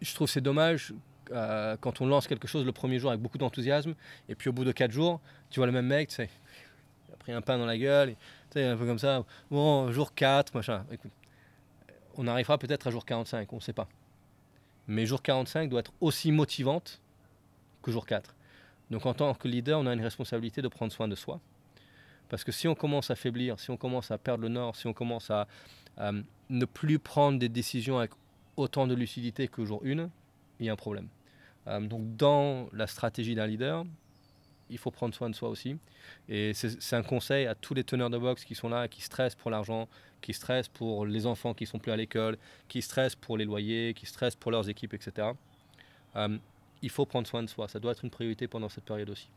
[0.00, 0.92] je trouve c'est dommage
[1.80, 3.94] quand on lance quelque chose le premier jour avec beaucoup d'enthousiasme,
[4.28, 6.24] et puis au bout de 4 jours, tu vois le même mec, il
[7.12, 8.16] a pris un pain dans la gueule,
[8.56, 10.84] un peu comme ça, bon, jour 4, machin.
[10.90, 11.12] Écoute,
[12.16, 13.88] on arrivera peut-être à jour 45, on ne sait pas.
[14.88, 17.00] Mais jour 45 doit être aussi motivante
[17.82, 18.34] que jour 4.
[18.90, 21.40] Donc en tant que leader, on a une responsabilité de prendre soin de soi.
[22.28, 24.88] Parce que si on commence à faiblir, si on commence à perdre le nord, si
[24.88, 25.46] on commence à,
[26.48, 28.10] ne plus prendre des décisions avec
[28.60, 30.10] autant de lucidité que jour 1,
[30.60, 31.08] il y a un problème.
[31.66, 33.84] Euh, donc dans la stratégie d'un leader,
[34.68, 35.76] il faut prendre soin de soi aussi.
[36.28, 39.34] Et c'est un conseil à tous les teneurs de boxe qui sont là, qui stressent
[39.34, 39.88] pour l'argent,
[40.20, 43.94] qui stressent pour les enfants qui sont plus à l'école, qui stressent pour les loyers,
[43.94, 45.28] qui stressent pour leurs équipes, etc.
[46.16, 46.38] Euh,
[46.82, 47.66] il faut prendre soin de soi.
[47.68, 49.28] Ça doit être une priorité pendant cette période aussi.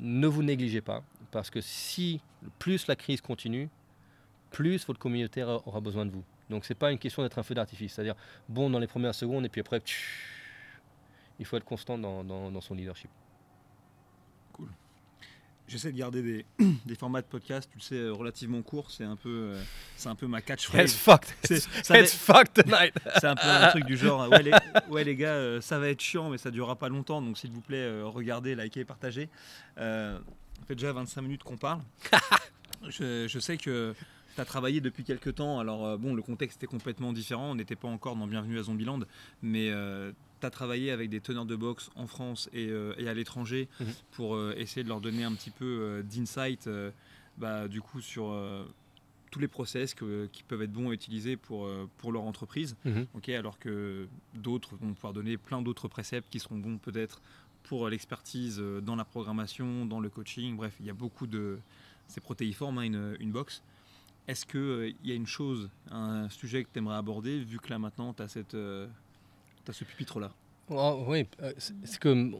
[0.00, 2.20] Ne vous négligez pas, parce que si
[2.58, 3.68] plus la crise continue,
[4.50, 6.24] plus votre communauté aura besoin de vous.
[6.50, 8.16] Donc c'est pas une question d'être un feu d'artifice, c'est-à-dire
[8.48, 9.80] bon dans les premières secondes et puis après,
[11.38, 13.10] il faut être constant dans son leadership.
[15.70, 16.44] J'essaie de garder des,
[16.84, 18.90] des, formats de podcast, tu le sais, euh, relativement courts.
[18.90, 19.62] C'est un peu, euh,
[19.96, 20.90] c'est un peu ma catchphrase.
[20.90, 21.32] It's fucked.
[21.48, 22.92] It's, fucked tonight.
[23.20, 24.28] c'est un peu un truc du genre.
[24.28, 24.50] Ouais les,
[24.90, 27.22] ouais, les gars, euh, ça va être chiant, mais ça durera pas longtemps.
[27.22, 29.28] Donc s'il vous plaît, regardez, likez, partagez.
[29.76, 30.18] ça
[30.66, 31.82] fait déjà 25 minutes qu'on parle.
[32.88, 33.94] je, je, sais que
[34.34, 35.58] tu as travaillé depuis quelques temps.
[35.58, 37.50] Alors bon, le contexte était complètement différent.
[37.50, 39.00] On n'était pas encore dans Bienvenue à Zombieland,
[39.42, 39.70] mais
[40.40, 43.86] tu as travaillé avec des teneurs de boxe en France et, euh, à l'étranger mhm.
[44.12, 46.68] pour euh, essayer de leur donner un petit peu euh, d'insight
[47.38, 48.36] bah, du coup sur
[49.30, 52.76] tous les process qui peuvent être bons à utiliser pour, pour leur entreprise.
[52.84, 53.06] Mhm.
[53.28, 57.22] alors que d'autres vont pouvoir donner plein d'autres préceptes qui seront bons peut-être
[57.62, 60.56] pour l'expertise dans la programmation, dans le coaching.
[60.56, 61.58] Bref, il y a beaucoup de...
[62.08, 63.62] C'est protéiforme, hein, une, une boxe.
[64.30, 67.68] Est-ce qu'il il y a une chose, un sujet que tu aimerais aborder, vu que
[67.70, 70.30] là maintenant tu as cette as ce pupitre-là?
[70.70, 72.30] Oui, euh, c'est que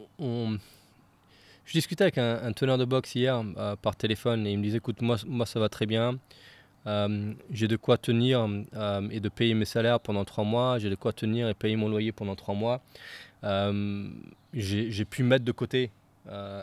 [1.64, 4.78] je discutais avec un, teneur de boxe hier euh, par téléphone et il me disait
[4.78, 6.18] écoute, moi, moi ça va très bien.
[6.86, 8.48] Euh, j'ai de quoi tenir
[9.10, 10.78] et de payer mes salaires pendant trois mois.
[10.78, 12.80] J'ai de quoi tenir et payer mon loyer pendant trois mois.
[14.54, 15.90] j'ai pu mettre de côté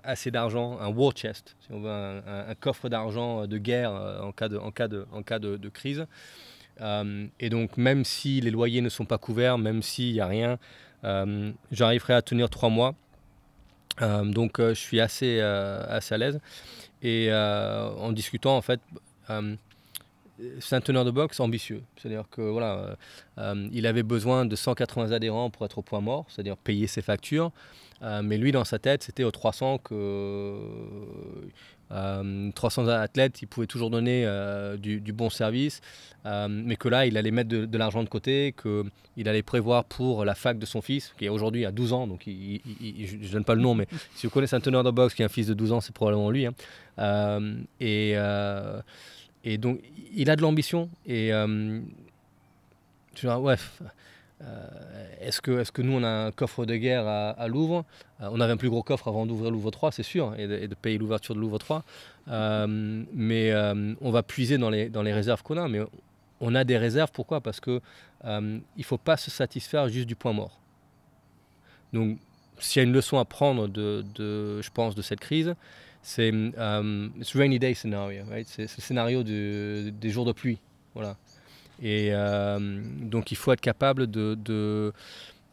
[0.04, 4.48] assez d'argent, un war chest, si on veut, un, coffre d'argent de guerre en cas
[4.48, 6.06] de, en cas de, crise.
[6.82, 10.28] Euh, et donc, même si les loyers ne sont pas couverts, même s'il n'y a
[10.28, 10.58] rien,
[11.04, 12.96] euh, j'arriverai à tenir trois mois.
[14.02, 16.39] Euh, donc, je suis assez, assez à l'aise.
[17.02, 18.80] Et en discutant, en fait,
[20.60, 21.84] c'est un teneur de boxe ambitieux.
[21.96, 22.96] C'est-à-dire que voilà,
[23.72, 27.52] il avait besoin de 180 adhérents pour être au point mort, c'est-à-dire payer ses factures.
[28.02, 30.56] Mais lui, dans sa tête, c'était aux 300 que
[31.90, 35.82] 300 euh, athlètes, il pouvait toujours donner euh, du, bon service,
[36.26, 40.26] euh, mais que là, il allait mettre de, l'argent de côté, qu'il allait prévoir pour
[40.26, 43.46] la fac de son fils, qui est aujourd'hui à 12 ans, donc je ne donne
[43.46, 45.48] pas le nom, mais si vous connaissez un teneur de boxe qui a un fils
[45.48, 46.46] de 12 ans, c'est probablement lui.
[46.46, 46.54] Hein.
[47.80, 48.16] et,
[49.44, 49.80] et donc,
[50.14, 51.32] il a de l'ambition, et
[53.16, 53.86] tu vois, ouais, euh,
[55.19, 57.86] est-ce que, est que nous, on a un coffre de guerre à, Louvre?
[58.21, 60.76] Euh, On avait un plus gros coffre avant d'ouvrir Louvre 3, c'est sûr, et de,
[60.76, 61.84] payer l'ouverture de Louvre 3.
[62.30, 63.54] Euh, mais
[64.02, 65.67] on va puiser dans les, réserves qu'on a.
[65.67, 65.82] Mais
[66.39, 67.41] on a des réserves, pourquoi?
[67.41, 67.82] Parce qu'il
[68.26, 70.60] il ne faut pas se satisfaire juste du point mort.
[71.93, 72.17] Donc,
[72.60, 75.56] s'il y a une leçon à prendre, je pense, de cette crise,
[76.02, 80.60] c'est um, rainy day scenario, c'est le scénario des jours de pluie.
[80.93, 81.17] Voilà.
[81.82, 84.94] Et euh, donc il faut être capable de, de,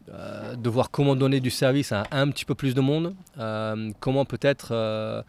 [0.09, 3.91] euh, de, voir comment donner du service à un petit peu plus de monde, euh,
[3.99, 5.23] comment peut-être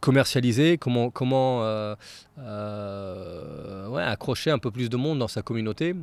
[0.00, 1.60] commercialiser, comment, comment
[2.38, 5.96] ouais, accrocher un peu plus de monde dans sa communauté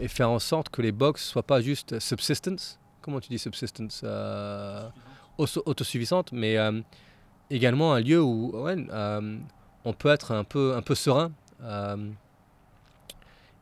[0.00, 4.04] et faire en sorte que les box soient pas juste subsistence, comment tu dis subsistence,
[5.36, 6.56] autosuffisante, mais
[7.50, 8.76] également un lieu où ouais,
[9.84, 11.32] on peut être un peu, un peu serein.
[11.62, 12.10] Euh,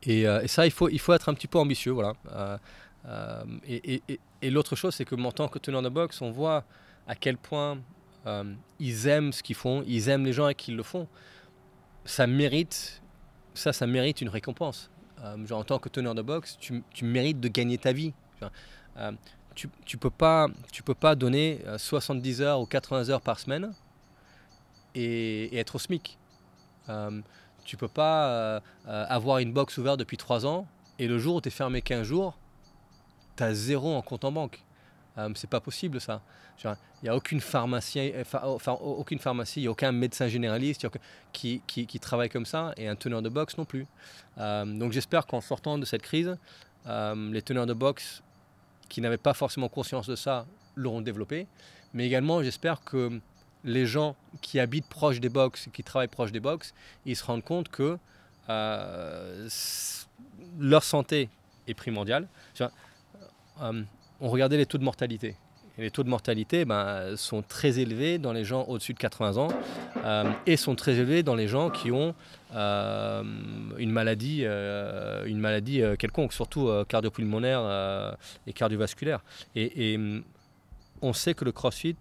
[0.09, 1.93] euh, et, ça, il faut, il faut être un petit peu ambitieux.
[1.93, 2.15] Voilà.
[3.07, 6.65] Euh, et, l'autre chose, c'est que en tant que teneur de boxe, on voit
[7.07, 7.79] à quel point
[8.79, 11.09] ils aiment ce qu'ils font, ils aiment les gens qui le font.
[12.05, 13.03] Ça mérite,
[13.55, 14.91] ça, ça mérite une récompense.
[15.47, 18.13] genre, en tant que teneur de boxe, tu, mérites de gagner ta vie.
[19.55, 20.11] tu, tu peux
[20.71, 23.73] tu peux pas donner 70 heures ou 80 heures par semaine
[24.95, 26.19] et, être au SMIC.
[26.89, 27.21] Euh,
[27.65, 30.67] tu peux pas euh, euh, avoir une box ouverte depuis 3 ans
[30.99, 32.39] et le jour où tu es fermé 15 jours,
[33.37, 34.65] tu as zéro en compte en banque.
[35.19, 36.23] Euh, c'est pas possible ça.
[36.65, 36.75] Il
[37.05, 40.89] n'y a aucune pharmacie, enfin, aucune pharmacie, a aucun médecin généraliste
[41.33, 41.61] qui,
[42.01, 43.87] travaille comme ça et un teneur de boxe non plus.
[44.39, 46.37] Euh, donc j'espère qu'en sortant de cette crise,
[46.87, 48.23] euh, les teneurs de boxe
[48.89, 51.47] qui n'avaient pas forcément conscience de ça l'auront développé.
[51.95, 53.21] Mais également j'espère que
[53.65, 56.75] les gens qui habitent proche des box, qui travaillent proche des box,
[57.07, 57.99] ils se rendent compte que
[60.59, 61.29] leur santé
[61.67, 62.27] est primordiale.
[62.61, 63.83] Euh,
[64.21, 65.35] on regardait les taux de mortalité.
[65.79, 69.49] Les taux de mortalité ben, sont très élevés dans les gens au-dessus de 80 ans
[70.05, 72.17] euh, et sont très élevés dans les gens qui ont
[72.55, 73.23] euh,
[73.79, 78.17] une maladie, une maladie quelconque, surtout cardiopulmonaire
[78.47, 79.21] et cardiovasculaire.
[79.55, 79.99] Et,
[81.01, 81.95] on sait que le CrossFit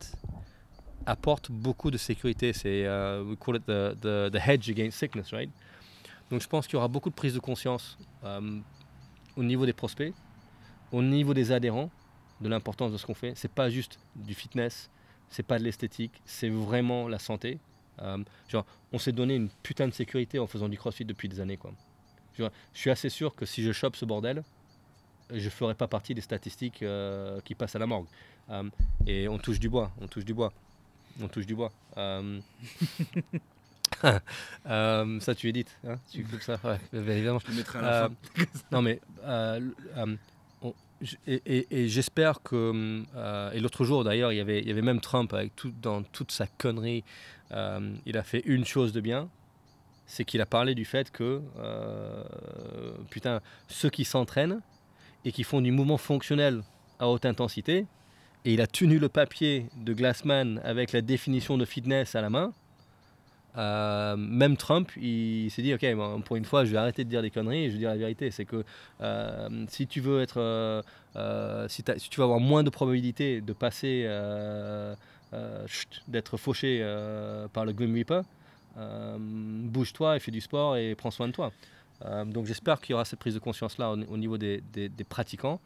[1.07, 2.53] apporte beaucoup de sécurité.
[2.53, 2.83] C'est
[3.21, 5.49] we call it the, the, hedge against sickness, right?
[6.29, 7.97] Donc je pense qu'il y aura beaucoup de prise de conscience
[9.37, 10.13] au niveau des prospects,
[10.91, 11.89] au niveau des adhérents
[12.41, 13.33] de l'importance de ce qu'on fait.
[13.35, 14.89] C'est pas juste du fitness,
[15.29, 17.59] c'est pas de l'esthétique, c'est vraiment la santé.
[18.01, 18.17] Euh,
[18.47, 21.57] genre, on s'est donné une putain de sécurité en faisant du crossfit depuis des années.
[21.57, 21.71] Quoi.
[22.37, 24.43] je suis assez sûr que si je chope ce bordel,
[25.33, 28.07] je ferai pas partie des statistiques euh, qui passent à la morgue.
[28.49, 28.69] Euh,
[29.05, 30.53] et on touche du bois, on touche du bois,
[31.21, 31.71] on touche du bois.
[34.65, 37.39] ça tu édites, hein tu ça, ouais, évidemment.
[37.39, 38.15] Je le mettrai à la fin.
[38.71, 38.99] non mais
[41.27, 43.03] et, j'espère que.
[43.15, 45.73] Euh, et l'autre jour, d'ailleurs, il y, avait, il y avait même Trump avec tout,
[45.81, 47.03] dans toute sa connerie.
[47.51, 49.29] Euh, il a fait une chose de bien
[50.09, 51.41] c'est qu'il a parlé du fait que.
[51.57, 52.23] Euh,
[53.09, 54.61] putain, ceux qui s'entraînent
[55.25, 56.63] et qui font du mouvement fonctionnel
[56.99, 57.85] à haute intensité,
[58.47, 62.29] et il a tenu le papier de Glassman avec la définition de fitness à la
[62.29, 62.53] main.
[63.57, 65.85] Euh, même Trump, il, s'est dit, ok,
[66.23, 67.97] pour une fois, je vais arrêter de dire des conneries et je vais dire la
[67.97, 68.31] vérité.
[68.31, 68.63] C'est que
[69.01, 74.09] euh, si tu veux être, euh, si, tu veux avoir moins de probabilité de passer,
[76.07, 76.79] d'être fauché
[77.51, 78.21] par le Grim Reaper,
[79.19, 81.51] bouge-toi et fais du sport et prends soin de toi.
[82.27, 85.59] donc j'espère qu'il y aura cette prise de conscience-là au, niveau des, des, des, pratiquants,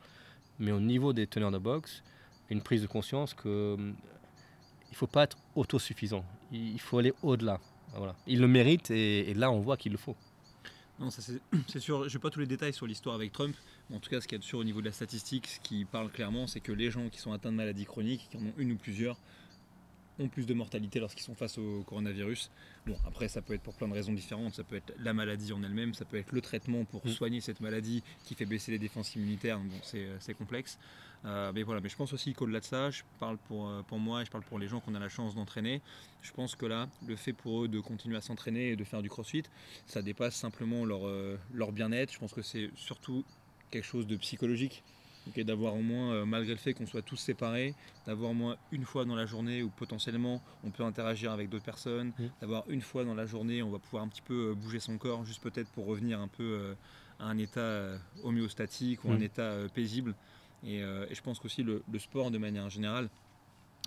[0.57, 2.01] mais au niveau des teneurs de boxe,
[2.51, 6.25] une prise de conscience que il ne faut pas être autosuffisant.
[6.51, 7.59] Il faut aller au-delà.
[8.27, 10.15] Il le mérite et, là on voit qu'il le faut.
[10.99, 11.09] Non,
[11.67, 12.07] c'est sûr.
[12.07, 13.55] Je n'ai pas tous les détails sur l'histoire avec Trump,
[13.89, 15.59] mais en tout cas, ce qu'il y a sûr au niveau de la statistique, ce
[15.59, 18.41] qui parle clairement, c'est que les gens qui sont atteints de maladies chroniques, qui en
[18.41, 19.17] ont une ou plusieurs,
[20.21, 22.51] ont plus de mortalité lorsqu'ils sont face au coronavirus.
[22.85, 24.55] Bon, après, ça peut être pour plein de raisons différentes.
[24.55, 27.09] Ça peut être la maladie en elle-même, ça peut être le traitement pour mm.
[27.09, 29.59] soigner cette maladie qui fait baisser les défenses immunitaires.
[29.59, 29.79] Bon,
[30.19, 30.77] c'est complexe.
[31.25, 33.99] Euh, mais voilà, mais je pense aussi qu'au-delà de ça, je parle pour, euh, pour
[33.99, 35.81] moi et je parle pour les gens qu'on a la chance d'entraîner.
[36.21, 39.01] Je pense que là, le fait pour eux de continuer à s'entraîner et de faire
[39.01, 39.43] du crossfit,
[39.85, 42.11] ça dépasse simplement leur, euh, leur bien-être.
[42.11, 43.23] Je pense que c'est surtout
[43.69, 44.83] quelque chose de psychologique.
[45.37, 49.05] D'avoir au moins, malgré le fait qu'on soit tous séparés, d'avoir au moins une fois
[49.05, 53.15] dans la journée où potentiellement on peut interagir avec d'autres personnes, d'avoir une fois dans
[53.15, 56.19] la journée on va pouvoir un petit peu bouger son corps, juste peut-être pour revenir
[56.19, 56.75] un peu
[57.19, 60.15] à un état homéostatique ou un état paisible.
[60.65, 63.09] Euh, et, je pense qu'aussi le, le, sport de manière générale,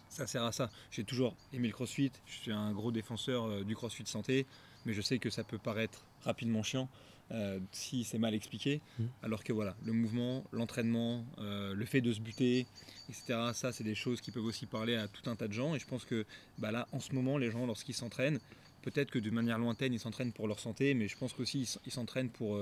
[0.08, 0.70] ça sert à ça.
[0.90, 4.46] J'ai toujours aimé le crossfit, je suis un gros défenseur euh, du crossfit santé,
[4.84, 6.88] mais je sais que ça peut paraître rapidement chiant
[7.32, 8.80] euh, si c'est mal expliqué.
[8.98, 9.04] Mmh.
[9.22, 12.66] Alors que voilà, le mouvement, l'entraînement, le fait de se buter,
[13.08, 15.74] etc., ça c'est des choses qui peuvent aussi parler à tout un tas de gens.
[15.74, 16.26] Et je pense que
[16.58, 18.38] bah là, en ce moment, les gens, lorsqu'ils s'entraînent,
[18.82, 21.92] peut-être que de manière lointaine, ils s'entraînent pour leur santé, mais je pense qu'aussi ils
[21.92, 22.58] s'entraînent pour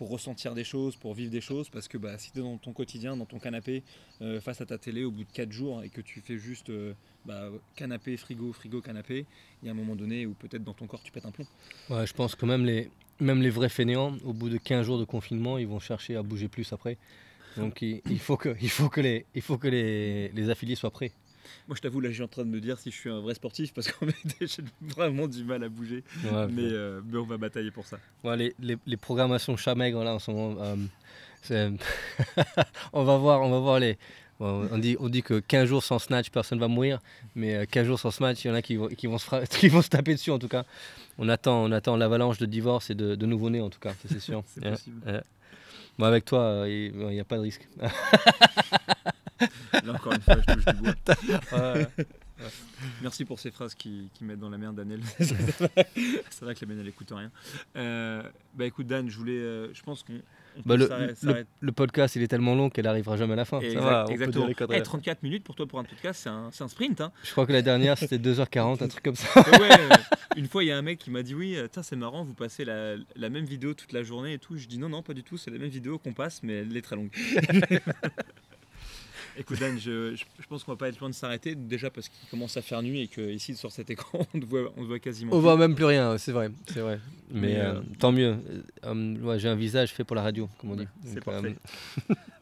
[0.00, 2.56] pour ressentir des choses, pour vivre des choses, parce que bah, si tu es dans
[2.56, 3.82] ton quotidien, dans ton canapé,
[4.22, 6.70] euh, face à ta télé au bout de 4 jours, et que tu fais juste
[6.70, 6.94] euh,
[7.26, 9.26] bah, canapé, frigo, frigo, canapé,
[9.62, 11.44] il y a un moment donné où peut-être dans ton corps tu pètes un plomb.
[11.90, 14.98] Ouais, je pense que même les, même les vrais fainéants, au bout de 15 jours
[14.98, 16.96] de confinement, ils vont chercher à bouger plus après.
[17.56, 20.90] Donc il, faut que, il faut que, les, il faut que les, les affiliés soient
[20.90, 21.12] prêts.
[21.66, 23.20] Moi, je t'avoue, là, je suis en train de me dire si je suis un
[23.20, 24.12] vrai sportif parce qu'on a
[24.82, 26.04] vraiment du mal à bouger.
[26.26, 27.98] Euh, mais, on va batailler pour ça.
[28.36, 30.76] les, les, programmations chat maigre, là, en ce moment, euh,
[32.92, 33.98] on, va voir, on va voir les.
[34.40, 37.00] On, dit, on dit que 15 jours sans snatch, personne ne va mourir.
[37.34, 39.68] Mais 15 euh, jours sans snatch, il y en a qui, qui, vont se qui
[39.68, 40.64] vont se taper dessus, en tout cas.
[41.18, 44.20] On attend, on attend l'avalanche de divorce et de, de nouveau-nés, en tout cas, c'est
[44.20, 44.42] sûr.
[44.46, 45.22] c'est possible.
[45.98, 47.68] Moi, avec toi, il n'y a pas de risque.
[49.84, 50.94] Là, encore une fois, je touche du bois.
[53.02, 55.00] Merci pour ces phrases qui, qui mettent dans la merde Daniel.
[55.18, 57.30] c'est vrai que la mienne elle écoute rien.
[57.76, 58.22] Euh,
[58.54, 60.14] bah écoute Dan, je voulais, euh, je pense qu'on
[60.64, 60.88] bah le,
[61.60, 63.60] le, podcast il est tellement long qu'elle arrivera jamais à la fin.
[63.60, 64.48] exactement.
[64.82, 67.00] 34 minutes pour toi pour un podcast, c'est un, un, sprint.
[67.00, 67.12] Hein.
[67.24, 69.28] Je crois que la dernière c'était 2h40, un truc comme ça.
[69.60, 69.88] ouais,
[70.36, 72.64] une fois il y a un mec qui m'a dit oui, c'est marrant, vous passez
[72.64, 74.56] la, la, même vidéo toute la journée et tout.
[74.56, 76.76] Je dis non, non, pas du tout, c'est la même vidéo qu'on passe, mais elle
[76.76, 77.10] est très longue.
[79.40, 82.28] Écoute Dan, je, je, pense qu'on va pas être loin de s'arrêter, déjà parce qu'il
[82.28, 85.34] commence à faire nuit et qu'ici sur cet écran on ne voit, on voit quasiment.
[85.34, 87.00] On voit même plus rien, c'est vrai, c'est vrai.
[87.30, 88.36] Mais, euh, tant mieux.
[88.84, 90.86] Euh, j'ai un visage fait pour la radio, comme on dit.
[91.06, 91.56] C'est parfait.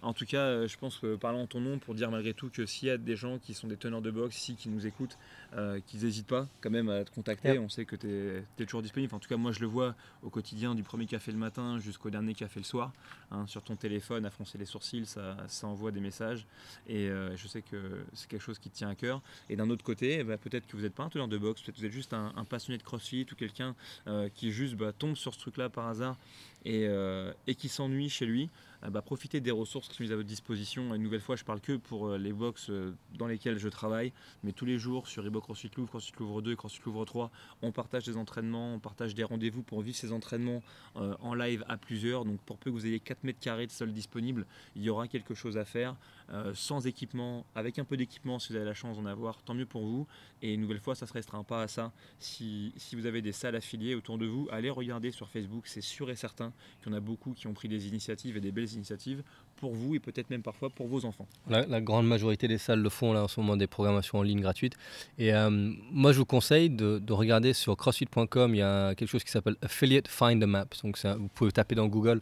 [0.00, 2.50] En tout cas, euh, je pense que parlons en ton nom pour dire malgré tout
[2.50, 4.86] que s'il y a des gens qui sont des teneurs de boxe ici, qui nous
[4.86, 5.18] écoutent,
[5.54, 7.58] euh, qu'ils n'hésitent pas quand même à te contacter.
[7.58, 9.12] On sait que tu es, toujours disponible.
[9.14, 12.10] En tout cas, moi, je le vois au quotidien, du premier café le matin jusqu'au
[12.10, 12.92] dernier café le soir.
[13.32, 16.46] Hein, sur ton téléphone, à froncer les sourcils, ça, envoie des messages.
[16.88, 17.76] Et euh, je sais que
[18.14, 19.20] c'est quelque chose qui tient à cœur.
[19.50, 21.76] Et d'un autre côté, bah, peut-être que vous n'êtes pas un teneur de boxe, peut-être
[21.76, 23.74] que vous êtes juste un, passionné de crossfit ou quelqu'un
[24.34, 26.16] qui juste bah, tombe sur ce truc-là par hasard
[26.64, 26.86] et,
[27.46, 28.48] et qui s'ennuie chez lui.
[28.84, 30.94] Euh, bah, profitez des ressources qui sont mises à votre disposition.
[30.94, 34.12] Une nouvelle fois, je parle que pour euh, les box euh, dans lesquelles je travaille,
[34.44, 37.30] mais tous les jours sur Reebok CrossFit Louvre, CrossFit Louvre 2 et CrossFit Louvre 3,
[37.62, 40.62] on partage des entraînements, on partage des rendez-vous pour vivre ces entraînements
[40.94, 42.24] en live à plusieurs.
[42.24, 45.08] Donc pour peu que vous ayez 4 mètres carrés de sol disponible, il y aura
[45.08, 45.96] quelque chose à faire.
[46.54, 49.66] sans équipement, avec un peu d'équipement si vous avez la chance d'en avoir, tant mieux
[49.66, 50.06] pour vous.
[50.42, 51.92] Et une nouvelle fois, ça ne se restreint pas à ça.
[52.18, 55.80] Si, si, vous avez des salles affiliées autour de vous, allez regarder sur Facebook, c'est
[55.80, 56.52] sûr et certain
[56.82, 59.22] qu'il y en a beaucoup qui ont pris des initiatives et des belles initiatives
[59.58, 61.26] pour vous et peut-être même parfois pour vos enfants.
[61.48, 64.40] La, grande majorité des salles le font là en ce moment des programmations en ligne
[64.40, 64.74] gratuites.
[65.18, 65.50] Et euh,
[65.90, 69.56] moi je vous conseille de, regarder sur crossfit.com, il y a quelque chose qui s'appelle
[69.62, 70.66] Affiliate Find a Map.
[70.82, 72.20] Donc vous pouvez taper dans Google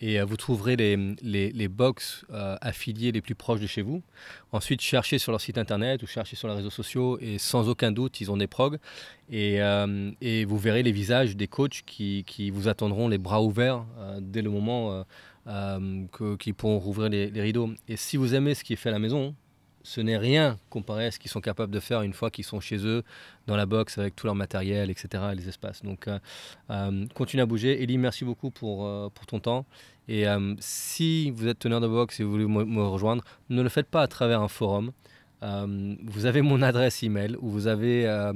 [0.00, 4.02] et euh, vous trouverez les, box euh, affiliés les plus proches de chez vous.
[4.50, 7.92] Ensuite cherchez sur leur site internet ou cherchez sur les réseaux sociaux et sans aucun
[7.92, 8.78] doute ils ont des progs.
[9.30, 9.60] Et,
[10.20, 13.86] et vous verrez les visages des coachs qui, qui vous attendront les bras ouverts
[14.20, 15.04] dès le moment
[15.46, 16.06] euh,
[16.38, 17.70] qui pourront rouvrir les, rideaux.
[17.88, 19.34] Et si vous aimez ce qui est fait à la maison,
[19.82, 22.60] ce n'est rien comparé à ce qu'ils sont capables de faire une fois qu'ils sont
[22.60, 23.02] chez eux,
[23.48, 25.82] dans la box, avec tout leur matériel, etc., les espaces.
[25.82, 26.18] Donc, euh,
[26.70, 27.82] euh continuez à bouger.
[27.82, 29.66] Elie, merci beaucoup pour, pour ton temps.
[30.08, 30.24] Et
[30.58, 34.02] si vous êtes teneur de box et vous voulez me rejoindre, ne le faites pas
[34.02, 34.92] à travers un forum.
[35.40, 38.32] vous avez mon adresse email ou vous avez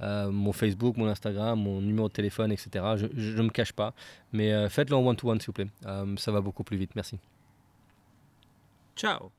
[0.00, 2.84] euh, mon Facebook, mon Instagram, mon numéro de téléphone, etc.
[2.96, 3.94] Je ne me cache pas.
[4.32, 5.68] Mais euh, faites-le en one-to-one, s'il vous plaît.
[5.86, 6.90] Euh, ça va beaucoup plus vite.
[6.94, 7.18] Merci.
[8.96, 9.30] Ciao